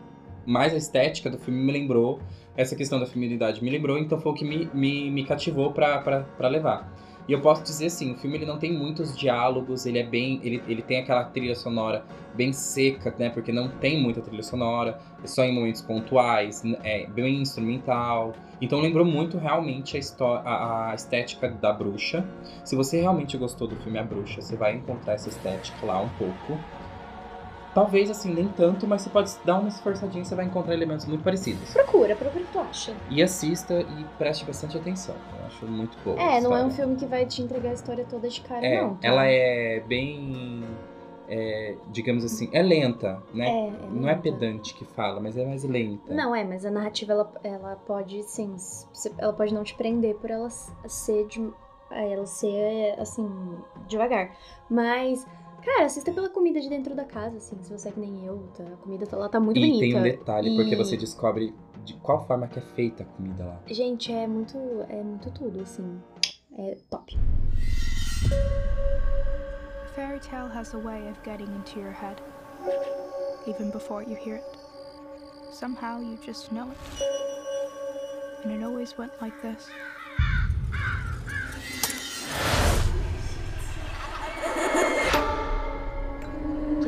mais 0.46 0.72
a 0.75 0.76
estética 0.76 1.30
do 1.30 1.38
filme 1.38 1.62
me 1.62 1.72
lembrou, 1.72 2.20
essa 2.56 2.76
questão 2.76 2.99
da 2.99 3.06
feminilidade 3.06 3.62
me 3.62 3.70
lembrou, 3.70 3.99
então 3.99 4.20
foi 4.20 4.32
o 4.32 4.34
que 4.34 4.44
me, 4.44 4.68
me, 4.72 5.10
me 5.10 5.25
cativou 5.25 5.72
para 5.72 6.49
levar. 6.49 6.92
E 7.30 7.32
eu 7.32 7.40
posso 7.40 7.62
dizer 7.62 7.87
assim, 7.87 8.10
o 8.10 8.16
filme 8.16 8.38
ele 8.38 8.44
não 8.44 8.58
tem 8.58 8.72
muitos 8.72 9.16
diálogos, 9.16 9.87
ele 9.87 10.00
é 10.00 10.02
bem, 10.02 10.40
ele, 10.42 10.60
ele 10.66 10.82
tem 10.82 10.99
aquela 10.99 11.22
trilha 11.22 11.54
sonora 11.54 12.04
bem 12.34 12.52
seca, 12.52 13.14
né? 13.16 13.30
Porque 13.30 13.52
não 13.52 13.68
tem 13.68 14.02
muita 14.02 14.20
trilha 14.20 14.42
sonora, 14.42 14.99
é 15.22 15.28
só 15.28 15.44
em 15.44 15.54
momentos 15.54 15.80
pontuais, 15.80 16.64
é 16.82 17.06
bem 17.06 17.40
instrumental. 17.40 18.34
Então 18.60 18.80
lembrou 18.80 19.06
muito 19.06 19.38
realmente 19.38 19.96
a, 19.96 20.00
história, 20.00 20.42
a, 20.44 20.90
a 20.90 20.94
estética 20.96 21.49
da 21.49 21.72
bruxa. 21.72 22.26
Se 22.64 22.75
você 22.75 23.00
realmente 23.00 23.38
gostou 23.38 23.68
do 23.68 23.76
filme 23.76 24.00
A 24.00 24.02
Bruxa, 24.02 24.42
você 24.42 24.56
vai 24.56 24.75
encontrar 24.75 25.12
essa 25.12 25.28
estética 25.28 25.87
lá 25.87 26.00
um 26.00 26.08
pouco. 26.18 26.58
Talvez 27.74 28.10
assim, 28.10 28.34
nem 28.34 28.48
tanto, 28.48 28.86
mas 28.86 29.02
você 29.02 29.10
pode 29.10 29.30
dar 29.44 29.58
uma 29.58 29.68
esforçadinha 29.68 30.22
e 30.22 30.24
você 30.24 30.34
vai 30.34 30.44
encontrar 30.44 30.74
elementos 30.74 31.06
muito 31.06 31.22
parecidos. 31.22 31.72
Procura, 31.72 32.16
procura 32.16 32.42
o 32.42 32.46
que 32.46 32.52
tu 32.52 32.58
acha. 32.58 32.92
E 33.08 33.22
assista 33.22 33.80
e 33.80 34.04
preste 34.18 34.44
bastante 34.44 34.76
atenção. 34.76 35.14
Eu 35.38 35.46
acho 35.46 35.66
muito 35.66 35.96
boa. 36.04 36.20
É, 36.20 36.40
não 36.40 36.56
é 36.56 36.64
um 36.64 36.70
filme 36.70 36.96
que 36.96 37.06
vai 37.06 37.24
te 37.26 37.42
entregar 37.42 37.70
a 37.70 37.74
história 37.74 38.04
toda 38.10 38.28
de 38.28 38.40
cara, 38.40 38.66
É, 38.66 38.80
não. 38.82 38.94
tá? 38.96 39.06
ela 39.06 39.24
é 39.26 39.80
bem. 39.86 40.64
é, 41.28 41.76
digamos 41.92 42.24
assim, 42.24 42.48
é 42.52 42.60
lenta, 42.60 43.22
né? 43.32 43.46
É, 43.48 43.68
é 43.68 43.72
não 43.92 44.08
é 44.08 44.16
pedante 44.16 44.74
que 44.74 44.84
fala, 44.84 45.20
mas 45.20 45.36
é 45.36 45.44
mais 45.46 45.62
lenta. 45.62 46.12
Não, 46.12 46.34
é, 46.34 46.42
mas 46.42 46.66
a 46.66 46.72
narrativa 46.72 47.12
ela, 47.12 47.32
ela 47.44 47.76
pode, 47.86 48.20
sim, 48.24 48.56
ela 49.16 49.32
pode 49.32 49.54
não 49.54 49.62
te 49.62 49.76
prender 49.76 50.16
por 50.16 50.28
ela 50.28 50.50
ser 50.50 51.28
de, 51.28 51.48
ela 51.92 52.26
ser 52.26 52.96
assim 52.98 53.30
devagar. 53.86 54.32
Mas, 54.68 55.24
cara, 55.64 55.85
assista 55.87 56.12
pela 56.12 56.29
comida 56.29 56.61
de 56.61 56.69
dentro 56.69 56.95
da 56.95 57.05
casa, 57.05 57.37
assim, 57.38 57.57
se 57.62 57.71
você 57.73 57.88
é 57.88 57.93
que 57.93 58.00
nem 58.00 58.25
eu, 58.25 58.49
tá? 58.57 58.64
A 58.64 58.76
comida 58.76 59.07
tá, 59.07 59.17
lá 59.17 59.29
tá 59.29 59.38
muito 59.40 59.59
e 59.59 59.61
bonita. 59.61 59.81
tem 59.81 59.97
um 59.97 60.02
detalhe, 60.02 60.57
porque 60.57 60.75
E- 60.75 60.76
você 60.76 60.97
descobre 60.97 61.55
de 61.85 61.95
qual 61.95 62.26
forma 62.26 62.47
que 62.47 62.59
é 62.59 62.62
feita 62.62 63.02
a 63.02 63.07
comida 63.07 63.45
lá. 63.45 63.61
Gente, 63.67 64.12
é 64.12 64.26
muito, 64.26 64.57
é 64.88 65.02
muito 65.02 65.31
tudo, 65.33 65.61
assim. 65.61 66.00
É 66.59 66.76
top. 66.90 67.17
Fairy 69.95 70.21
tale 70.21 70.50
has 70.57 70.75
a 70.75 70.79
way 70.79 71.09
of 71.11 71.19
getting 71.25 71.47
into 71.55 71.79
your 71.81 71.93
head, 71.93 72.17
even 73.47 73.71
before 73.71 74.02
you 74.02 74.17
hear 74.17 74.37
it. 74.37 74.45
Somehow 75.52 76.00
you 76.00 76.17
just 76.25 76.50
know 76.52 76.69
it. 76.71 76.79
And 78.45 78.52
it 78.52 78.64
always 78.64 78.97
went 78.97 79.12
like 79.21 79.37
this. 79.43 79.69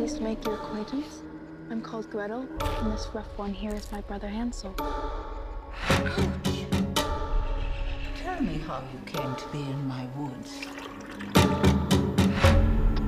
Pleased 0.03 0.17
to 0.17 0.23
make 0.25 0.45
your 0.45 0.55
acquaintance. 0.55 1.23
I'm 1.71 1.81
called 1.81 2.11
Gretel, 2.11 2.41
and 2.61 2.93
this 2.93 3.07
rough 3.15 3.39
one 3.39 3.55
here 3.55 3.73
is 3.73 3.93
my 3.93 4.01
brother 4.01 4.27
Hansel. 4.27 4.75
Tell 8.17 8.41
me 8.41 8.59
how 8.67 8.83
you 8.93 8.99
came 9.07 9.37
to 9.37 9.49
be 9.53 9.61
in 9.61 9.87
my 9.87 10.09
woods. 10.17 10.67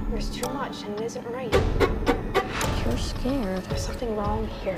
There's 0.09 0.31
too 0.31 0.49
much 0.53 0.85
and 0.85 0.95
it 1.01 1.07
isn't 1.07 1.27
right. 1.27 1.53
You're 2.85 2.97
scared. 2.97 3.65
There's 3.65 3.85
something 3.85 4.15
wrong 4.15 4.47
here. 4.63 4.77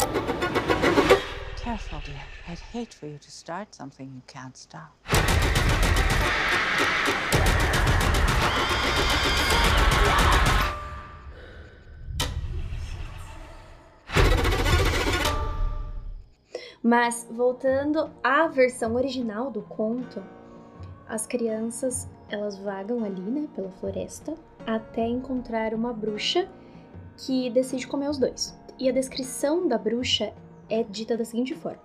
Careful, 1.57 2.01
dear. 2.07 2.23
I'd 2.49 2.61
hate 2.61 2.95
for 2.95 3.05
you 3.09 3.19
to 3.19 3.31
start 3.31 3.75
something 3.75 4.11
you 4.15 4.23
can't 4.27 4.57
stop. 4.57 4.97
Mas 16.87 17.27
voltando 17.29 18.09
à 18.23 18.47
versão 18.47 18.95
original 18.95 19.51
do 19.51 19.61
conto, 19.61 20.23
as 21.09 21.27
crianças 21.27 22.09
elas 22.29 22.57
vagam 22.59 23.03
ali, 23.03 23.23
né, 23.23 23.49
pela 23.57 23.73
floresta, 23.73 24.35
até 24.65 25.05
encontrar 25.05 25.75
uma 25.75 25.93
bruxa 25.93 26.49
que 27.17 27.51
decide 27.51 27.89
comer 27.89 28.09
os 28.09 28.19
dois. 28.19 28.57
E 28.79 28.89
a 28.89 28.93
descrição 28.93 29.67
da 29.67 29.77
bruxa 29.77 30.33
é 30.71 30.85
dita 30.85 31.17
da 31.17 31.25
seguinte 31.25 31.57
forma: 31.57 31.83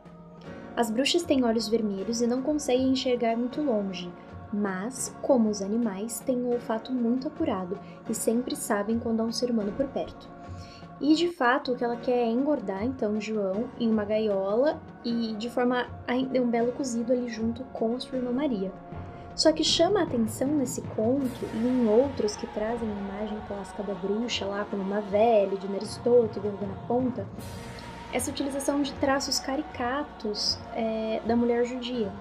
As 0.76 0.92
bruxas 0.92 1.24
têm 1.24 1.44
olhos 1.44 1.68
vermelhos 1.68 2.22
e 2.22 2.28
não 2.28 2.44
conseguem 2.44 2.90
enxergar 2.90 3.36
muito 3.36 3.60
longe, 3.60 4.14
mas, 4.54 5.18
como 5.24 5.50
os 5.50 5.64
animais, 5.64 6.20
têm 6.20 6.38
um 6.38 6.54
olfato 6.54 6.92
muito 6.92 7.28
apurado 7.28 7.76
e 8.08 8.14
sempre 8.14 8.56
sabem 8.56 9.00
quando 9.00 9.22
há 9.22 9.24
um 9.24 9.32
ser 9.32 9.50
humano 9.50 9.72
por 9.72 9.88
perto. 9.88 10.41
E 11.02 11.16
de 11.16 11.30
fato, 11.30 11.72
o 11.72 11.76
que 11.76 11.84
ela 11.84 11.96
quer 11.96 12.20
é 12.20 12.30
engordar 12.30 12.86
então 12.86 13.20
João 13.20 13.66
em 13.80 13.90
uma 13.90 14.06
gaiola 14.06 14.80
e 15.04 15.34
de 15.34 15.50
forma 15.50 15.88
a 16.08 16.14
um 16.14 16.48
belo 16.48 16.72
cozido 16.74 17.12
ali 17.12 17.28
junto 17.28 17.64
com 17.74 17.96
a 17.96 18.00
sua 18.00 18.20
irmã 18.20 18.32
Maria. 18.32 18.72
Só 19.36 19.52
que 19.52 19.64
chama 19.64 20.02
a 20.02 20.04
atenção 20.04 20.48
nesse 20.50 20.82
conto 20.96 21.46
e 21.56 21.58
em 21.58 21.88
outros 21.88 22.36
que 22.36 22.46
trazem 22.48 22.88
a 22.88 23.00
imagem 23.00 23.40
clássica 23.48 23.82
da 23.82 23.96
bruxa 23.96 24.46
lá 24.46 24.64
como 24.70 24.84
uma 24.84 25.02
velha, 25.02 25.58
de 25.58 25.68
nariz 25.68 26.00
e 26.06 26.66
na 26.68 26.76
ponta, 26.88 27.26
essa 28.14 28.30
utilização 28.30 28.84
de 28.84 28.94
traços 28.94 29.40
caricatos 29.40 30.60
é, 30.76 31.20
da 31.26 31.36
mulher 31.36 31.66
judia, 31.66 32.12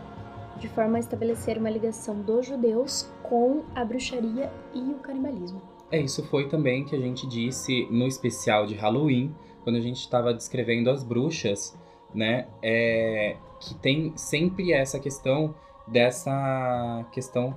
de 0.56 0.68
forma 0.68 0.96
a 0.96 1.00
estabelecer 1.00 1.58
uma 1.58 1.68
ligação 1.68 2.14
dos 2.22 2.46
judeus 2.46 3.10
com 3.22 3.64
a 3.74 3.84
bruxaria 3.84 4.50
e 4.72 4.80
o 4.80 4.94
canibalismo. 5.00 5.60
É, 5.90 6.00
isso 6.00 6.24
foi 6.26 6.48
também 6.48 6.84
que 6.84 6.94
a 6.94 6.98
gente 7.00 7.26
disse 7.26 7.86
no 7.90 8.06
especial 8.06 8.66
de 8.66 8.74
Halloween, 8.74 9.34
quando 9.64 9.76
a 9.76 9.80
gente 9.80 9.98
estava 10.00 10.32
descrevendo 10.32 10.88
as 10.90 11.02
bruxas, 11.02 11.76
né? 12.14 12.46
É, 12.62 13.36
que 13.60 13.74
tem 13.74 14.12
sempre 14.16 14.72
essa 14.72 14.98
questão 15.00 15.54
dessa 15.88 17.04
questão 17.12 17.56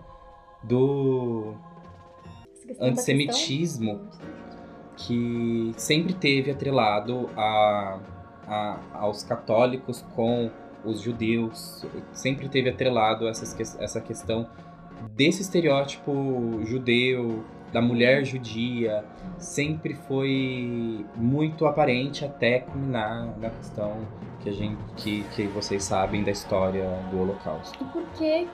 do 0.63 1.53
questão 2.65 2.87
Antissemitismo. 2.87 4.09
que 4.95 5.71
sempre 5.75 6.13
teve 6.13 6.51
atrelado 6.51 7.29
a, 7.35 7.99
a- 8.47 8.79
aos 8.93 9.23
católicos 9.23 10.01
com 10.15 10.49
os 10.85 11.01
judeus, 11.01 11.85
sempre 12.11 12.49
teve 12.49 12.69
atrelado 12.69 13.27
essas, 13.27 13.57
essa 13.79 14.01
questão 14.01 14.47
desse 15.15 15.41
estereótipo 15.41 16.11
judeu, 16.65 17.43
da 17.73 17.81
mulher 17.81 18.23
judia, 18.23 19.03
sempre 19.37 19.95
foi 19.95 21.05
muito 21.15 21.65
aparente 21.65 22.23
até 22.23 22.59
culminar 22.59 23.35
na 23.39 23.49
questão 23.49 23.97
que, 24.41 24.49
a 24.49 24.53
gente, 24.53 24.77
que, 24.95 25.23
que 25.35 25.47
vocês 25.47 25.83
sabem 25.83 26.23
da 26.23 26.31
história 26.31 26.87
do 27.09 27.19
Holocausto. 27.19 27.83
E 27.83 27.87
por 27.87 28.03
que, 28.13 28.47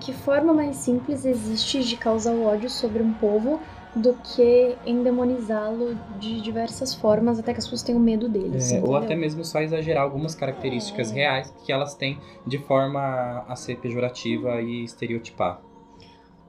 que 0.00 0.12
forma 0.12 0.54
mais 0.54 0.76
simples 0.76 1.24
existe 1.24 1.82
de 1.82 1.96
causar 1.96 2.32
o 2.32 2.44
ódio 2.44 2.70
sobre 2.70 3.02
um 3.02 3.12
povo 3.12 3.60
do 3.94 4.14
que 4.14 4.76
endemonizá-lo 4.86 5.96
de 6.18 6.40
diversas 6.40 6.94
formas 6.94 7.40
até 7.40 7.52
que 7.52 7.58
as 7.58 7.64
pessoas 7.64 7.82
tenham 7.82 8.00
medo 8.00 8.28
deles? 8.28 8.72
É, 8.72 8.80
ou 8.80 8.96
até 8.96 9.16
mesmo 9.16 9.44
só 9.44 9.60
exagerar 9.60 10.04
algumas 10.04 10.34
características 10.34 11.10
É. 11.10 11.14
reais 11.14 11.52
que 11.64 11.72
elas 11.72 11.94
têm 11.94 12.18
de 12.46 12.58
forma 12.58 13.44
a 13.48 13.56
ser 13.56 13.78
pejorativa 13.78 14.60
e 14.60 14.84
estereotipar. 14.84 15.60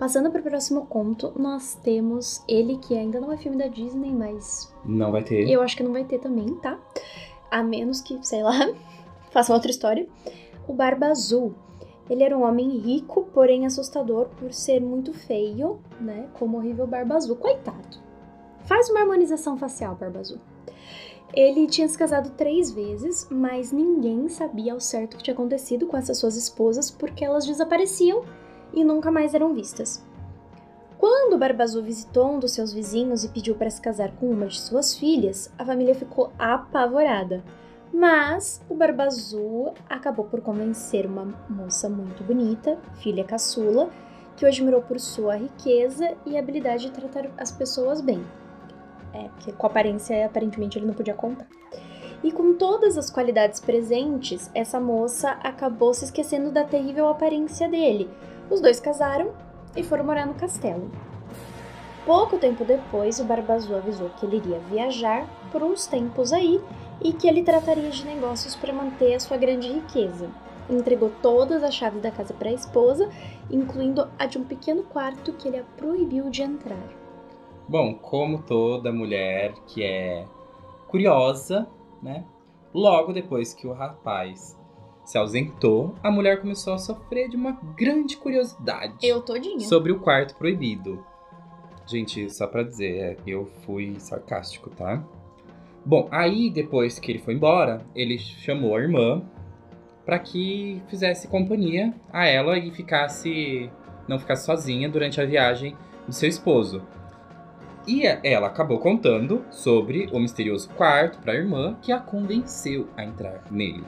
Passando 0.01 0.31
para 0.31 0.41
o 0.41 0.43
próximo 0.43 0.87
conto, 0.87 1.31
nós 1.37 1.75
temos 1.83 2.43
ele 2.47 2.75
que 2.79 2.97
ainda 2.97 3.19
não 3.21 3.31
é 3.31 3.37
filme 3.37 3.55
da 3.55 3.67
Disney, 3.67 4.09
mas 4.11 4.73
Não 4.83 5.11
vai 5.11 5.23
ter. 5.23 5.47
eu 5.47 5.61
acho 5.61 5.77
que 5.77 5.83
não 5.83 5.91
vai 5.93 6.03
ter 6.03 6.17
também, 6.17 6.55
tá? 6.55 6.79
A 7.51 7.61
menos 7.61 8.01
que, 8.01 8.17
sei 8.25 8.41
lá, 8.41 8.51
façam 9.29 9.55
outra 9.55 9.69
história. 9.69 10.07
O 10.67 10.73
Barba 10.73 11.05
Azul. 11.05 11.53
Ele 12.09 12.23
era 12.23 12.35
um 12.35 12.41
homem 12.43 12.79
rico, 12.79 13.27
porém 13.31 13.67
assustador 13.67 14.29
por 14.39 14.51
ser 14.51 14.81
muito 14.81 15.13
feio, 15.13 15.79
né? 15.99 16.27
Como 16.39 16.57
o 16.57 16.59
horrível 16.59 16.87
Barba 16.87 17.13
Azul. 17.13 17.35
Coitado. 17.35 17.99
Faz 18.63 18.89
uma 18.89 19.01
harmonização 19.01 19.55
facial, 19.55 19.93
Barba 19.93 20.19
Azul. 20.19 20.39
Ele 21.31 21.67
tinha 21.67 21.87
se 21.87 21.95
casado 21.95 22.31
três 22.31 22.71
vezes, 22.71 23.27
mas 23.29 23.71
ninguém 23.71 24.27
sabia 24.29 24.73
ao 24.73 24.79
certo 24.79 25.13
o 25.13 25.17
que 25.17 25.23
tinha 25.25 25.35
acontecido 25.35 25.85
com 25.85 25.95
essas 25.95 26.17
suas 26.17 26.35
esposas 26.35 26.89
porque 26.89 27.23
elas 27.23 27.45
desapareciam 27.45 28.23
e 28.73 28.83
nunca 28.83 29.11
mais 29.11 29.33
eram 29.33 29.53
vistas. 29.53 30.03
Quando 30.97 31.37
Barba 31.37 31.63
Azul 31.63 31.81
visitou 31.81 32.31
um 32.31 32.39
dos 32.39 32.51
seus 32.51 32.71
vizinhos 32.71 33.23
e 33.23 33.29
pediu 33.29 33.55
para 33.55 33.69
se 33.69 33.81
casar 33.81 34.11
com 34.17 34.29
uma 34.29 34.45
de 34.45 34.61
suas 34.61 34.95
filhas, 34.95 35.51
a 35.57 35.65
família 35.65 35.95
ficou 35.95 36.31
apavorada. 36.37 37.43
Mas 37.91 38.61
o 38.69 38.75
Barba 38.75 39.05
Azul 39.05 39.73
acabou 39.89 40.25
por 40.25 40.41
convencer 40.41 41.05
uma 41.05 41.25
moça 41.49 41.89
muito 41.89 42.23
bonita, 42.23 42.77
filha 43.01 43.23
caçula, 43.23 43.89
que 44.37 44.45
o 44.45 44.47
admirou 44.47 44.81
por 44.81 44.99
sua 44.99 45.35
riqueza 45.35 46.15
e 46.25 46.37
habilidade 46.37 46.85
de 46.85 46.91
tratar 46.91 47.29
as 47.37 47.51
pessoas 47.51 47.99
bem. 47.99 48.23
É, 49.13 49.27
porque 49.29 49.51
com 49.51 49.67
aparência 49.67 50.25
aparentemente 50.25 50.77
ele 50.77 50.85
não 50.85 50.93
podia 50.93 51.13
contar. 51.13 51.47
E 52.23 52.31
com 52.31 52.53
todas 52.53 52.97
as 52.97 53.09
qualidades 53.09 53.59
presentes, 53.59 54.51
essa 54.53 54.79
moça 54.79 55.31
acabou 55.43 55.93
se 55.93 56.05
esquecendo 56.05 56.51
da 56.51 56.63
terrível 56.63 57.07
aparência 57.07 57.67
dele. 57.67 58.07
Os 58.51 58.59
dois 58.59 58.81
casaram 58.81 59.31
e 59.77 59.81
foram 59.81 60.03
morar 60.03 60.27
no 60.27 60.33
castelo. 60.33 60.91
Pouco 62.05 62.37
tempo 62.37 62.65
depois, 62.65 63.17
o 63.19 63.23
Barba 63.23 63.53
Azul 63.53 63.77
avisou 63.77 64.09
que 64.09 64.25
ele 64.25 64.37
iria 64.37 64.59
viajar 64.59 65.25
por 65.51 65.63
uns 65.63 65.87
tempos 65.87 66.33
aí 66.33 66.59
e 67.01 67.13
que 67.13 67.27
ele 67.27 67.43
trataria 67.43 67.89
de 67.89 68.05
negócios 68.05 68.53
para 68.53 68.73
manter 68.73 69.15
a 69.15 69.19
sua 69.19 69.37
grande 69.37 69.71
riqueza. 69.71 70.29
entregou 70.69 71.11
todas 71.21 71.63
as 71.63 71.73
chaves 71.73 72.01
da 72.01 72.11
casa 72.11 72.33
para 72.33 72.49
a 72.49 72.53
esposa, 72.53 73.09
incluindo 73.49 74.07
a 74.17 74.25
de 74.25 74.37
um 74.37 74.43
pequeno 74.43 74.83
quarto 74.83 75.33
que 75.33 75.47
ele 75.47 75.57
a 75.57 75.63
proibiu 75.75 76.29
de 76.29 76.43
entrar. 76.43 76.87
Bom, 77.67 77.95
como 77.95 78.41
toda 78.43 78.91
mulher 78.91 79.53
que 79.67 79.83
é 79.83 80.25
curiosa, 80.87 81.67
né? 82.01 82.25
Logo 82.73 83.11
depois 83.11 83.53
que 83.53 83.67
o 83.67 83.73
rapaz 83.73 84.57
se 85.11 85.17
ausentou, 85.17 85.93
a 86.01 86.09
mulher 86.09 86.39
começou 86.39 86.73
a 86.73 86.77
sofrer 86.77 87.27
de 87.27 87.35
uma 87.35 87.51
grande 87.75 88.15
curiosidade 88.15 88.95
Eu 89.03 89.21
todinha. 89.21 89.59
sobre 89.59 89.91
o 89.91 89.99
quarto 89.99 90.35
proibido. 90.37 91.03
Gente, 91.85 92.29
só 92.29 92.47
pra 92.47 92.63
dizer, 92.63 92.97
é, 92.97 93.17
eu 93.27 93.45
fui 93.65 93.99
sarcástico, 93.99 94.69
tá? 94.69 95.03
Bom, 95.85 96.07
aí 96.11 96.49
depois 96.49 96.97
que 96.97 97.11
ele 97.11 97.19
foi 97.19 97.33
embora, 97.33 97.85
ele 97.93 98.17
chamou 98.17 98.73
a 98.73 98.79
irmã 98.79 99.21
pra 100.05 100.17
que 100.17 100.81
fizesse 100.87 101.27
companhia 101.27 101.93
a 102.13 102.25
ela 102.25 102.57
e 102.57 102.71
ficasse 102.71 103.69
não 104.07 104.17
ficasse 104.17 104.45
sozinha 104.45 104.87
durante 104.87 105.19
a 105.19 105.25
viagem 105.25 105.75
do 106.07 106.13
seu 106.13 106.29
esposo. 106.29 106.81
E 107.85 108.03
ela 108.05 108.47
acabou 108.47 108.79
contando 108.79 109.43
sobre 109.51 110.07
o 110.13 110.19
misterioso 110.19 110.69
quarto 110.69 111.19
para 111.19 111.33
a 111.33 111.35
irmã, 111.35 111.75
que 111.81 111.91
a 111.91 111.99
convenceu 111.99 112.87
a 112.95 113.03
entrar 113.03 113.43
nele. 113.51 113.83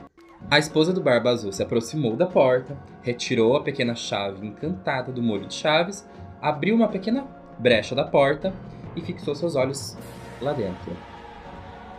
A 0.50 0.58
esposa 0.58 0.92
do 0.92 1.00
Barba 1.00 1.30
Azul 1.30 1.52
se 1.52 1.62
aproximou 1.62 2.16
da 2.16 2.26
porta, 2.26 2.76
retirou 3.02 3.56
a 3.56 3.62
pequena 3.62 3.94
chave 3.94 4.46
encantada 4.46 5.10
do 5.10 5.22
molho 5.22 5.46
de 5.46 5.54
chaves, 5.54 6.06
abriu 6.40 6.76
uma 6.76 6.86
pequena 6.86 7.26
brecha 7.58 7.94
da 7.94 8.04
porta 8.04 8.52
e 8.94 9.00
fixou 9.00 9.34
seus 9.34 9.56
olhos 9.56 9.96
lá 10.40 10.52
dentro. 10.52 10.94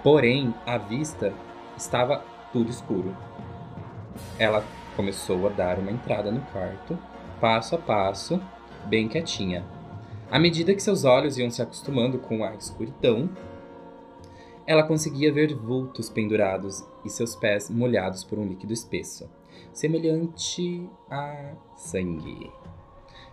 Porém, 0.04 0.54
à 0.66 0.78
vista 0.78 1.34
estava 1.76 2.24
tudo 2.54 2.70
escuro. 2.70 3.18
Ela 4.38 4.64
começou 4.96 5.48
a 5.48 5.50
dar 5.50 5.80
uma 5.80 5.92
entrada 5.92 6.32
no 6.32 6.42
quarto, 6.42 6.98
passo 7.42 7.76
a 7.76 7.80
passo, 7.80 8.40
bem 8.86 9.08
quietinha. 9.08 9.66
À 10.32 10.38
medida 10.40 10.74
que 10.74 10.84
seus 10.84 11.04
olhos 11.04 11.38
iam 11.38 11.50
se 11.50 11.62
acostumando 11.62 12.20
com 12.20 12.44
a 12.44 12.54
escuridão, 12.54 13.28
ela 14.68 14.84
conseguia 14.84 15.32
ver 15.32 15.56
vultos 15.56 16.10
pendurados 16.10 16.84
e 17.04 17.10
seus 17.10 17.36
pés 17.36 17.70
molhados 17.70 18.24
por 18.24 18.40
um 18.40 18.48
líquido 18.48 18.74
espesso, 18.74 19.30
semelhante 19.72 20.90
a 21.10 21.54
sangue. 21.76 22.52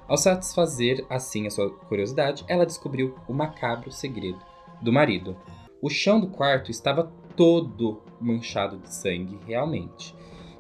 Ao 0.07 0.17
satisfazer 0.17 1.07
assim 1.09 1.47
a 1.47 1.51
sua 1.51 1.71
curiosidade, 1.71 2.45
ela 2.49 2.67
descobriu 2.67 3.15
o 3.27 3.33
macabro 3.33 3.91
segredo 3.91 4.41
do 4.83 4.93
marido. 4.93 5.37
O 5.81 5.89
chão 5.89 6.21
do 6.21 6.29
quarto 6.29 6.71
estava 6.71 7.11
todo 7.37 8.03
manchado 8.21 8.77
de 8.79 8.93
sangue, 8.93 9.39
realmente, 9.47 10.15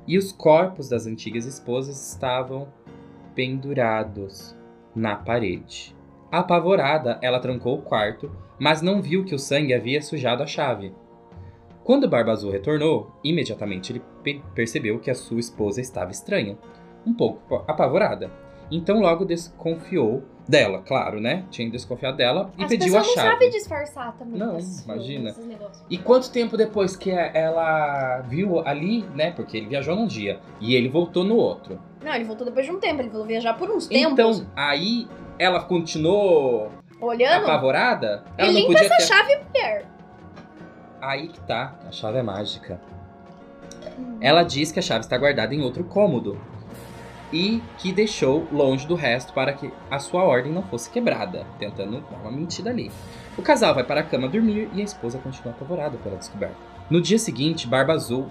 e 0.06 0.16
os 0.16 0.32
corpos 0.32 0.88
das 0.88 1.06
antigas 1.06 1.44
esposas 1.44 2.12
estavam 2.12 2.72
pendurados 3.34 4.56
na 4.94 5.16
parede. 5.16 5.94
Apavorada, 6.32 7.18
ela 7.20 7.38
trancou 7.38 7.76
o 7.76 7.82
quarto, 7.82 8.32
mas 8.58 8.80
não 8.80 9.02
viu 9.02 9.22
que 9.22 9.34
o 9.34 9.38
sangue 9.38 9.74
havia 9.74 10.00
sujado 10.00 10.42
a 10.42 10.46
chave. 10.46 10.94
Quando 11.84 12.08
Barba 12.08 12.32
Azul 12.32 12.50
retornou, 12.50 13.12
imediatamente 13.22 13.92
ele 13.92 14.02
pe- 14.22 14.42
percebeu 14.54 14.98
que 14.98 15.10
a 15.10 15.14
sua 15.14 15.38
esposa 15.38 15.82
estava 15.82 16.10
estranha, 16.10 16.56
um 17.06 17.12
pouco 17.12 17.62
apavorada. 17.68 18.30
Então 18.74 19.00
logo 19.00 19.24
desconfiou 19.24 20.22
dela, 20.48 20.82
claro, 20.84 21.20
né? 21.20 21.44
Tinha 21.50 21.70
desconfiado 21.70 22.16
dela 22.16 22.50
e 22.58 22.62
As 22.64 22.68
pediu 22.70 22.96
a 22.96 23.00
pessoas 23.00 23.06
não 23.16 23.22
chave. 23.22 23.32
sabem 23.34 23.50
disfarçar 23.50 24.12
também. 24.18 24.38
Não, 24.38 24.58
imagina. 24.58 25.30
esses 25.30 25.46
negócios. 25.46 25.84
E 25.90 25.98
quanto 25.98 26.30
tempo 26.32 26.56
depois 26.56 26.96
que 26.96 27.10
ela 27.10 28.20
viu 28.22 28.66
ali, 28.66 29.02
né? 29.14 29.30
Porque 29.32 29.56
ele 29.58 29.66
viajou 29.66 29.94
num 29.94 30.06
dia 30.06 30.40
e 30.60 30.74
ele 30.74 30.88
voltou 30.88 31.22
no 31.22 31.36
outro. 31.36 31.78
Não, 32.02 32.12
ele 32.14 32.24
voltou 32.24 32.44
depois 32.46 32.66
de 32.66 32.72
um 32.72 32.80
tempo, 32.80 33.02
ele 33.02 33.10
falou 33.10 33.26
viajar 33.26 33.54
por 33.54 33.70
uns 33.70 33.88
Então, 33.90 34.32
tempos. 34.32 34.46
aí 34.56 35.06
ela 35.38 35.60
continuou 35.60 36.70
Olhando, 37.00 37.44
apavorada. 37.44 38.24
e 38.38 38.42
Ela 38.42 38.52
não 38.52 38.58
limpa 38.60 38.72
podia 38.72 38.86
essa 38.86 38.96
ter. 38.96 39.02
chave, 39.02 39.36
mulher. 39.44 39.86
Aí 41.00 41.28
que 41.28 41.40
tá, 41.42 41.78
a 41.86 41.92
chave 41.92 42.18
é 42.18 42.22
mágica. 42.22 42.80
Ela 44.20 44.42
diz 44.42 44.72
que 44.72 44.78
a 44.78 44.82
chave 44.82 45.00
está 45.00 45.16
guardada 45.18 45.54
em 45.54 45.60
outro 45.62 45.84
cômodo 45.84 46.40
e 47.32 47.62
que 47.78 47.92
deixou 47.92 48.46
longe 48.52 48.86
do 48.86 48.94
resto 48.94 49.32
para 49.32 49.52
que 49.52 49.72
a 49.90 49.98
sua 49.98 50.22
ordem 50.22 50.52
não 50.52 50.62
fosse 50.62 50.90
quebrada, 50.90 51.46
tentando 51.58 52.00
dar 52.02 52.18
uma 52.18 52.30
mentira 52.30 52.70
ali. 52.70 52.90
O 53.38 53.42
casal 53.42 53.74
vai 53.74 53.84
para 53.84 54.00
a 54.00 54.04
cama 54.04 54.28
dormir 54.28 54.68
e 54.74 54.80
a 54.80 54.84
esposa 54.84 55.18
continua 55.18 55.52
apavorada 55.52 55.96
pela 55.98 56.16
descoberta. 56.16 56.56
No 56.90 57.00
dia 57.00 57.18
seguinte, 57.18 57.66
Barba 57.66 57.94
Azul 57.94 58.28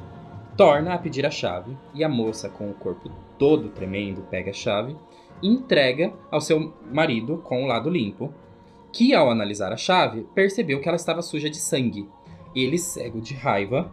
torna 0.55 0.93
a 0.93 0.97
pedir 0.97 1.25
a 1.25 1.31
chave 1.31 1.75
e 1.93 2.03
a 2.03 2.09
moça, 2.09 2.49
com 2.49 2.69
o 2.69 2.73
corpo 2.73 3.09
todo 3.39 3.69
tremendo, 3.69 4.21
pega 4.29 4.51
a 4.51 4.53
chave 4.53 4.95
e 5.41 5.47
entrega 5.47 6.13
ao 6.29 6.39
seu 6.39 6.73
marido 6.91 7.39
com 7.39 7.63
o 7.63 7.67
lado 7.67 7.89
limpo, 7.89 8.31
que 8.93 9.15
ao 9.15 9.31
analisar 9.31 9.71
a 9.71 9.77
chave 9.77 10.27
percebeu 10.35 10.79
que 10.79 10.87
ela 10.87 10.97
estava 10.97 11.21
suja 11.21 11.49
de 11.49 11.57
sangue. 11.57 12.07
Ele, 12.53 12.77
cego 12.77 13.21
de 13.21 13.33
raiva, 13.33 13.91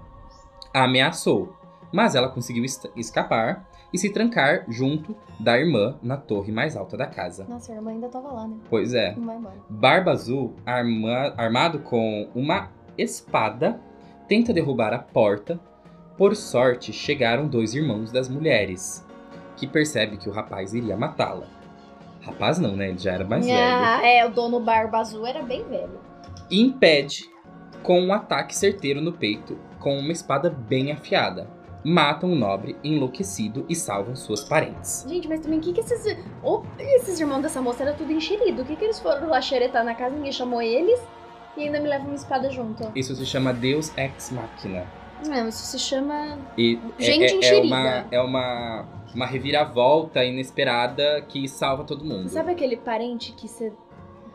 a 0.75 0.85
ameaçou, 0.85 1.57
mas 1.93 2.15
ela 2.15 2.29
conseguiu 2.29 2.65
escapar 2.97 3.68
e 3.93 3.99
se 3.99 4.11
trancar 4.11 4.65
junto 4.69 5.17
da 5.41 5.59
irmã 5.59 5.97
na 6.03 6.17
torre 6.17 6.53
mais 6.53 6.77
alta 6.77 6.97
da 6.97 7.07
casa. 7.07 7.47
Nossa, 7.49 7.73
a 7.73 7.77
irmã 7.77 7.91
ainda 7.91 8.09
tava 8.09 8.29
lá, 8.33 8.47
né? 8.47 8.57
Pois 8.69 8.93
é, 8.95 9.15
Não 9.17 9.25
vai 9.27 9.37
embora. 9.37 9.55
Barba 9.71 10.11
Azul, 10.11 10.55
arma- 10.67 11.33
armado 11.37 11.79
com 11.81 12.29
uma 12.35 12.71
espada, 12.99 13.81
tenta 14.29 14.53
derrubar 14.53 14.93
a 14.93 14.99
porta. 14.99 15.59
Por 16.17 16.35
sorte, 16.35 16.93
chegaram 16.93 17.47
dois 17.47 17.75
irmãos 17.75 18.11
das 18.13 18.29
mulheres, 18.29 19.07
que 19.57 19.67
percebe 19.67 20.17
que 20.17 20.29
o 20.29 20.33
rapaz 20.33 20.75
iria 20.75 20.97
matá-la. 20.97 21.47
Rapaz 22.21 22.59
não, 22.59 22.77
né? 22.77 22.89
Ele 22.89 22.99
já 22.99 23.13
era 23.13 23.25
mais 23.25 23.47
velho. 23.47 23.59
ah, 23.59 24.01
é, 24.05 24.27
o 24.27 24.31
dono 24.31 24.61
Barba 24.61 24.99
Azul 24.99 25.25
era 25.27 25.43
bem 25.43 25.65
velho. 25.65 25.99
E 26.51 26.61
impede 26.61 27.23
com 27.83 28.01
um 28.01 28.13
ataque 28.13 28.55
certeiro 28.55 29.01
no 29.01 29.13
peito 29.13 29.57
com 29.79 29.97
uma 29.97 30.11
espada 30.13 30.51
bem 30.51 30.91
afiada. 30.93 31.49
Matam 31.85 32.33
o 32.33 32.35
nobre 32.35 32.77
enlouquecido 32.83 33.65
e 33.69 33.75
salvam 33.75 34.17
suas 34.17 34.43
parentes. 34.45 35.05
Gente, 35.09 35.29
mas 35.29 35.41
também 35.41 35.59
o 35.59 35.63
que 35.63 35.73
que 35.73 35.81
esses... 35.81 36.17
Ou 36.43 36.65
esses 36.79 37.21
irmãos 37.21 37.41
dessa 37.41 37.63
moça 37.63 37.83
era 37.85 37.93
tudo 37.93 38.13
enxerido. 38.13 38.63
O 38.63 38.65
que 38.65 38.75
que 38.77 38.85
eles 38.85 38.99
foram 38.99 39.29
lá 39.29 39.41
xeretar 39.41 39.85
na 39.85 39.95
casa, 39.95 40.15
ninguém 40.17 40.33
chamou 40.33 40.61
eles 40.61 41.01
e 41.57 41.63
ainda 41.63 41.81
me 41.81 41.89
levam 41.89 42.09
uma 42.09 42.15
espada 42.17 42.51
junto. 42.51 42.91
Isso 42.95 43.15
se 43.15 43.25
chama 43.25 43.53
Deus 43.53 43.97
Ex 43.97 44.33
Machina. 44.33 44.87
Não, 45.27 45.49
isso 45.49 45.65
se 45.67 45.79
chama... 45.79 46.39
E 46.57 46.79
Gente 46.99 47.25
é, 47.25 47.27
é, 47.27 47.31
é 47.31 47.37
enxerida. 47.39 47.67
uma, 47.67 48.07
é 48.11 48.21
uma, 48.21 48.85
uma 49.15 49.27
reviravolta 49.27 50.25
inesperada 50.25 51.23
que 51.29 51.49
salva 51.49 51.85
todo 51.85 52.05
mundo. 52.05 52.29
Sabe 52.29 52.53
aquele 52.53 52.77
parente 52.77 53.33
que 53.33 53.49
você 53.49 53.73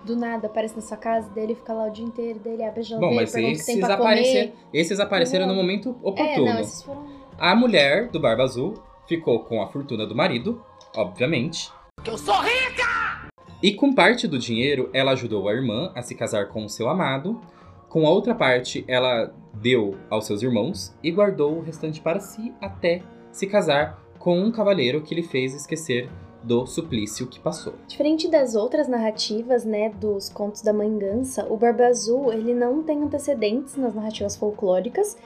do 0.03 0.17
nada 0.17 0.47
aparece 0.47 0.75
na 0.75 0.81
sua 0.81 0.97
casa, 0.97 1.29
dele 1.29 1.55
fica 1.55 1.71
lá 1.71 1.87
o 1.87 1.89
dia 1.89 2.03
inteiro, 2.03 2.37
dele 2.39 2.61
abre 2.63 2.81
a 2.81 2.83
geladeira, 2.83 3.15
Bom, 3.15 3.21
mas 3.21 3.33
esses, 3.33 3.81
aparecer, 3.81 4.53
esses 4.73 4.99
apareceram 4.99 5.47
no 5.47 5.53
Não. 5.53 5.61
momento 5.61 5.95
É, 6.03 6.07
oportuno. 6.09 6.45
não, 6.45 6.59
esses 6.59 6.83
foram... 6.83 7.22
A 7.43 7.53
mulher 7.53 8.07
do 8.07 8.21
Barba 8.21 8.43
Azul 8.43 8.75
ficou 9.05 9.43
com 9.43 9.61
a 9.61 9.67
fortuna 9.67 10.07
do 10.07 10.15
marido, 10.15 10.63
obviamente. 10.95 11.69
Que 12.01 12.09
eu 12.09 12.17
sou 12.17 12.35
rica! 12.35 13.27
E 13.61 13.73
com 13.73 13.93
parte 13.93 14.29
do 14.29 14.39
dinheiro, 14.39 14.89
ela 14.93 15.11
ajudou 15.11 15.49
a 15.49 15.53
irmã 15.53 15.91
a 15.93 16.01
se 16.01 16.15
casar 16.15 16.47
com 16.47 16.63
o 16.63 16.69
seu 16.69 16.87
amado. 16.87 17.41
Com 17.89 18.07
a 18.07 18.09
outra 18.09 18.33
parte, 18.33 18.85
ela 18.87 19.35
deu 19.55 19.97
aos 20.09 20.25
seus 20.25 20.41
irmãos 20.41 20.95
e 21.03 21.11
guardou 21.11 21.57
o 21.57 21.61
restante 21.61 21.99
para 21.99 22.21
si 22.21 22.53
até 22.61 23.01
se 23.29 23.45
casar 23.45 24.01
com 24.17 24.39
um 24.39 24.49
cavaleiro 24.49 25.01
que 25.01 25.13
lhe 25.13 25.23
fez 25.23 25.53
esquecer 25.53 26.09
do 26.41 26.65
suplício 26.65 27.27
que 27.27 27.41
passou. 27.41 27.73
Diferente 27.89 28.29
das 28.29 28.55
outras 28.55 28.87
narrativas, 28.87 29.65
né, 29.65 29.89
dos 29.89 30.29
contos 30.29 30.61
da 30.61 30.71
Mãe 30.71 30.97
Gansa, 30.97 31.45
o 31.49 31.57
Barba 31.57 31.87
Azul, 31.87 32.31
ele 32.31 32.53
não 32.53 32.81
tem 32.83 33.03
antecedentes 33.03 33.75
nas 33.75 33.93
narrativas 33.93 34.37
folclóricas, 34.37 35.17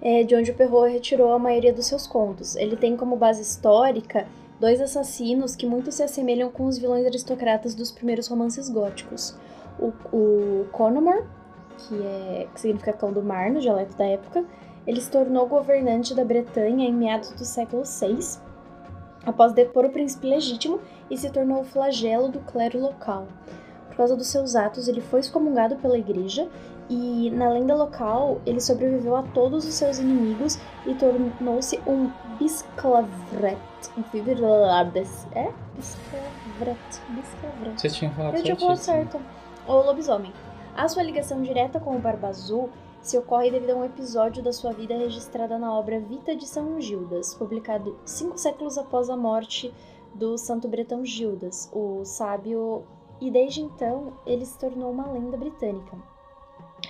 é, 0.00 0.22
de 0.22 0.34
onde 0.34 0.50
o 0.50 0.54
Perrault 0.54 0.92
retirou 0.92 1.32
a 1.32 1.38
maioria 1.38 1.72
dos 1.72 1.86
seus 1.86 2.06
contos. 2.06 2.56
Ele 2.56 2.76
tem 2.76 2.96
como 2.96 3.16
base 3.16 3.42
histórica 3.42 4.26
dois 4.60 4.80
assassinos 4.80 5.56
que 5.56 5.66
muito 5.66 5.90
se 5.90 6.02
assemelham 6.02 6.50
com 6.50 6.64
os 6.64 6.78
vilões 6.78 7.04
aristocratas 7.04 7.74
dos 7.74 7.90
primeiros 7.90 8.28
romances 8.28 8.68
góticos. 8.68 9.36
O, 9.78 9.92
o 10.12 10.66
Conomor, 10.70 11.24
que, 11.76 11.94
é, 11.94 12.46
que 12.52 12.60
significa 12.60 12.92
cão 12.92 13.12
do 13.12 13.22
mar 13.22 13.50
no 13.50 13.60
dialeto 13.60 13.96
da 13.96 14.06
época, 14.06 14.44
ele 14.86 15.00
se 15.00 15.10
tornou 15.10 15.46
governante 15.46 16.14
da 16.14 16.24
Bretanha 16.24 16.86
em 16.86 16.92
meados 16.92 17.30
do 17.32 17.44
século 17.44 17.82
VI, 17.84 18.38
após 19.24 19.52
depor 19.52 19.86
o 19.86 19.90
príncipe 19.90 20.28
legítimo 20.28 20.80
e 21.10 21.16
se 21.16 21.30
tornou 21.30 21.62
o 21.62 21.64
flagelo 21.64 22.28
do 22.28 22.40
clero 22.40 22.78
local. 22.80 23.26
Por 23.88 23.96
causa 23.96 24.16
dos 24.16 24.26
seus 24.26 24.54
atos, 24.54 24.88
ele 24.88 25.00
foi 25.00 25.20
excomungado 25.20 25.76
pela 25.76 25.96
igreja 25.96 26.48
e, 26.88 27.30
na 27.30 27.48
lenda 27.50 27.74
local, 27.74 28.40
ele 28.44 28.60
sobreviveu 28.60 29.16
a 29.16 29.22
todos 29.22 29.66
os 29.66 29.74
seus 29.74 29.98
inimigos 29.98 30.58
e 30.86 30.94
tornou-se 30.94 31.80
um 31.86 32.10
bisclavret. 32.38 33.56
Um. 33.96 34.02
É? 35.32 35.52
Bisclavret. 35.76 36.78
Bisclavret. 37.08 37.80
Você 37.80 37.88
tinha 37.90 38.10
falado 38.10 38.36
Eu 38.36 38.42
tinha 38.42 38.56
falado 38.56 38.76
certo. 38.76 39.20
Ou 39.66 39.84
lobisomem. 39.84 40.32
A 40.76 40.88
sua 40.88 41.02
ligação 41.02 41.40
direta 41.40 41.80
com 41.80 41.96
o 41.96 41.98
Barba 41.98 42.28
Azul 42.28 42.68
se 43.00 43.16
ocorre 43.18 43.50
devido 43.50 43.70
a 43.70 43.76
um 43.76 43.84
episódio 43.84 44.42
da 44.42 44.52
sua 44.52 44.72
vida 44.72 44.96
registrada 44.96 45.58
na 45.58 45.72
obra 45.72 46.00
Vita 46.00 46.34
de 46.34 46.46
São 46.46 46.80
Gildas, 46.80 47.34
publicado 47.34 47.98
cinco 48.04 48.38
séculos 48.38 48.78
após 48.78 49.10
a 49.10 49.16
morte 49.16 49.72
do 50.14 50.38
santo 50.38 50.68
bretão 50.68 51.04
Gildas, 51.04 51.70
o 51.72 52.04
sábio, 52.04 52.84
e 53.20 53.30
desde 53.30 53.60
então 53.60 54.14
ele 54.26 54.46
se 54.46 54.58
tornou 54.58 54.90
uma 54.90 55.06
lenda 55.06 55.36
britânica. 55.36 56.13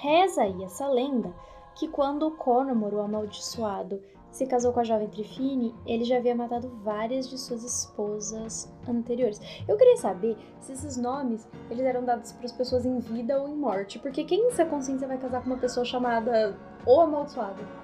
Reza 0.04 0.42
aí 0.42 0.62
essa 0.62 0.86
lenda 0.86 1.32
que 1.74 1.88
quando 1.88 2.30
Conomor, 2.32 2.92
o 2.92 3.00
amaldiçoado, 3.00 4.02
se 4.30 4.46
casou 4.46 4.70
com 4.70 4.80
a 4.80 4.84
jovem 4.84 5.08
Trifine, 5.08 5.74
ele 5.86 6.04
já 6.04 6.18
havia 6.18 6.34
matado 6.34 6.68
várias 6.84 7.26
de 7.26 7.38
suas 7.38 7.64
esposas 7.64 8.70
anteriores. 8.86 9.40
Eu 9.66 9.78
queria 9.78 9.96
saber 9.96 10.36
se 10.60 10.72
esses 10.72 10.98
nomes 10.98 11.48
eles 11.70 11.86
eram 11.86 12.04
dados 12.04 12.32
para 12.32 12.44
as 12.44 12.52
pessoas 12.52 12.84
em 12.84 12.98
vida 12.98 13.40
ou 13.40 13.48
em 13.48 13.56
morte, 13.56 13.98
porque 13.98 14.24
quem 14.24 14.46
em 14.46 14.50
sua 14.50 14.66
consciência 14.66 15.08
vai 15.08 15.16
casar 15.16 15.40
com 15.40 15.46
uma 15.46 15.56
pessoa 15.56 15.86
chamada 15.86 16.54
O 16.84 17.00
Amaldiçoado? 17.00 17.83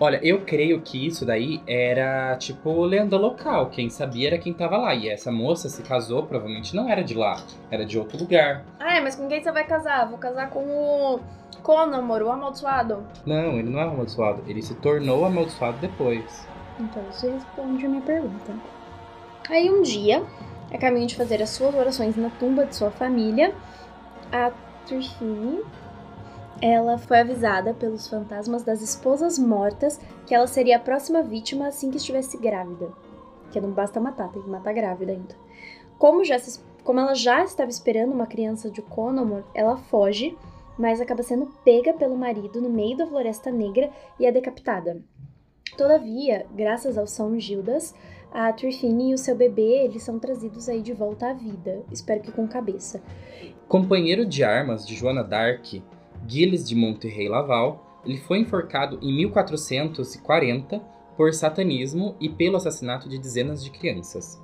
Olha, 0.00 0.20
eu 0.22 0.42
creio 0.42 0.80
que 0.80 1.06
isso 1.06 1.26
daí 1.26 1.60
era 1.66 2.36
tipo 2.36 2.84
lenda 2.84 3.16
local. 3.16 3.68
Quem 3.68 3.90
sabia 3.90 4.28
era 4.28 4.38
quem 4.38 4.52
tava 4.52 4.76
lá. 4.76 4.94
E 4.94 5.08
essa 5.08 5.32
moça 5.32 5.68
se 5.68 5.82
casou, 5.82 6.22
provavelmente 6.22 6.76
não 6.76 6.88
era 6.88 7.02
de 7.02 7.14
lá, 7.14 7.42
era 7.68 7.84
de 7.84 7.98
outro 7.98 8.16
lugar. 8.16 8.64
Ah, 8.78 9.00
mas 9.00 9.16
com 9.16 9.26
quem 9.26 9.42
você 9.42 9.50
vai 9.50 9.66
casar? 9.66 10.08
Vou 10.08 10.18
casar 10.18 10.50
com 10.50 10.60
o 10.60 11.20
Conomor, 11.62 12.22
o 12.22 12.30
amaldiçoado. 12.30 13.04
Não, 13.26 13.58
ele 13.58 13.70
não 13.70 13.80
é 13.80 13.82
amaldiçoado. 13.82 14.44
Ele 14.46 14.62
se 14.62 14.74
tornou 14.76 15.24
amaldiçoado 15.24 15.78
depois. 15.78 16.46
Então 16.78 17.02
isso 17.10 17.28
responde 17.28 17.84
a 17.84 17.88
minha 17.88 18.02
pergunta. 18.02 18.52
Aí 19.50 19.68
um 19.68 19.82
dia, 19.82 20.22
a 20.72 20.78
caminho 20.78 21.08
de 21.08 21.16
fazer 21.16 21.42
as 21.42 21.50
suas 21.50 21.74
orações 21.74 22.16
na 22.16 22.30
tumba 22.30 22.66
de 22.66 22.76
sua 22.76 22.90
família, 22.92 23.52
a 24.30 24.52
Trifine 24.86 25.62
ela 26.60 26.98
foi 26.98 27.20
avisada 27.20 27.72
pelos 27.72 28.08
fantasmas 28.08 28.64
das 28.64 28.82
esposas 28.82 29.38
mortas 29.38 30.00
que 30.26 30.34
ela 30.34 30.46
seria 30.46 30.76
a 30.76 30.80
próxima 30.80 31.22
vítima 31.22 31.68
assim 31.68 31.90
que 31.90 31.96
estivesse 31.96 32.36
grávida. 32.36 32.92
Que 33.50 33.60
não 33.60 33.70
basta 33.70 34.00
matar, 34.00 34.30
tem 34.30 34.42
que 34.42 34.48
matar 34.48 34.74
grávida 34.74 35.12
ainda. 35.12 35.34
Como, 35.98 36.24
já 36.24 36.38
se, 36.38 36.60
como 36.84 37.00
ela 37.00 37.14
já 37.14 37.44
estava 37.44 37.70
esperando 37.70 38.12
uma 38.12 38.26
criança 38.26 38.70
de 38.70 38.82
Conomor, 38.82 39.44
ela 39.54 39.76
foge, 39.76 40.36
mas 40.76 41.00
acaba 41.00 41.22
sendo 41.22 41.46
pega 41.64 41.92
pelo 41.92 42.16
marido 42.16 42.60
no 42.60 42.68
meio 42.68 42.96
da 42.96 43.06
Floresta 43.06 43.50
Negra 43.50 43.90
e 44.18 44.26
é 44.26 44.32
decapitada. 44.32 45.00
Todavia, 45.76 46.46
graças 46.54 46.98
ao 46.98 47.06
São 47.06 47.38
Gildas, 47.38 47.94
a 48.32 48.52
Trifine 48.52 49.10
e 49.10 49.14
o 49.14 49.18
seu 49.18 49.36
bebê 49.36 49.84
eles 49.84 50.02
são 50.02 50.18
trazidos 50.18 50.68
aí 50.68 50.82
de 50.82 50.92
volta 50.92 51.30
à 51.30 51.32
vida. 51.32 51.82
Espero 51.90 52.20
que 52.20 52.32
com 52.32 52.46
cabeça. 52.48 53.00
Companheiro 53.68 54.26
de 54.26 54.42
armas 54.42 54.86
de 54.86 54.94
Joana 54.94 55.22
d'Arc, 55.22 55.82
Gilles 56.28 56.68
de 56.68 56.76
Monterrey 56.76 57.26
Laval, 57.26 58.00
ele 58.04 58.18
foi 58.18 58.38
enforcado 58.38 58.98
em 59.00 59.16
1440 59.16 60.78
por 61.16 61.32
satanismo 61.32 62.14
e 62.20 62.28
pelo 62.28 62.56
assassinato 62.56 63.08
de 63.08 63.18
dezenas 63.18 63.64
de 63.64 63.70
crianças. 63.70 64.40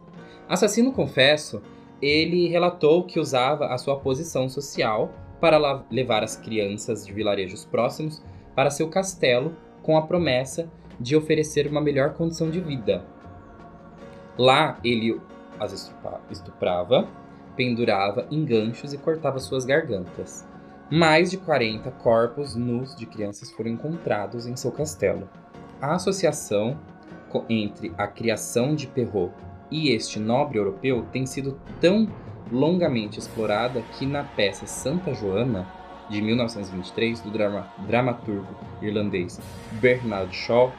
Assassino 0.49 0.92
confesso, 0.92 1.62
ele 2.01 2.49
relatou 2.49 3.05
que 3.05 3.20
usava 3.20 3.66
a 3.66 3.79
sua 3.79 4.01
posição 4.01 4.49
social 4.49 5.12
para 5.40 5.85
levar 5.90 6.25
as 6.25 6.37
crianças 6.37 7.07
de 7.07 7.12
vilarejos 7.12 7.64
próximos 7.66 8.23
para 8.55 8.70
seu 8.70 8.88
castelo 8.88 9.55
com 9.83 9.97
a 9.97 10.03
promessa 10.03 10.70
de 10.99 11.14
oferecer 11.14 11.66
uma 11.66 11.81
melhor 11.81 12.14
condição 12.14 12.51
de 12.51 12.61
vida. 12.61 13.05
Lá 14.38 14.79
ele 14.83 15.20
as 15.61 15.92
estuprava, 16.31 17.07
pendurava 17.55 18.27
em 18.31 18.44
ganchos 18.44 18.92
e 18.92 18.99
cortava 18.99 19.38
suas 19.38 19.64
gargantas. 19.64 20.47
Mais 20.90 21.31
de 21.31 21.38
40 21.38 21.90
corpos 21.92 22.55
nus 22.55 22.94
de 22.94 23.07
crianças 23.07 23.51
foram 23.51 23.70
encontrados 23.70 24.47
em 24.47 24.55
seu 24.55 24.70
castelo. 24.70 25.27
A 25.81 25.94
associação 25.94 26.79
entre 27.49 27.92
a 27.97 28.07
criação 28.07 28.75
de 28.75 28.87
Perrault 28.87 29.35
e 29.70 29.90
este 29.90 30.20
nobre 30.20 30.59
europeu 30.59 31.05
tem 31.11 31.25
sido 31.25 31.59
tão 31.81 32.07
longamente 32.53 33.18
explorada 33.18 33.81
que 33.99 34.05
na 34.05 34.23
peça 34.23 34.66
Santa 34.66 35.14
Joana, 35.14 35.66
de 36.11 36.20
1923, 36.20 37.23
do 37.23 37.31
drama, 37.31 37.66
dramaturgo 37.88 38.55
irlandês 38.83 39.40
Bernard 39.81 40.37
Shaw, 40.37 40.70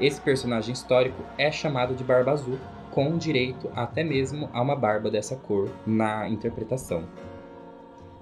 esse 0.00 0.20
personagem 0.20 0.72
histórico 0.72 1.22
é 1.36 1.50
chamado 1.50 1.94
de 1.94 2.04
Barba 2.04 2.30
Azul, 2.30 2.58
com 2.92 3.18
direito 3.18 3.68
até 3.74 4.04
mesmo 4.04 4.48
a 4.52 4.62
uma 4.62 4.76
barba 4.76 5.10
dessa 5.10 5.34
cor 5.34 5.68
na 5.84 6.28
interpretação. 6.28 7.04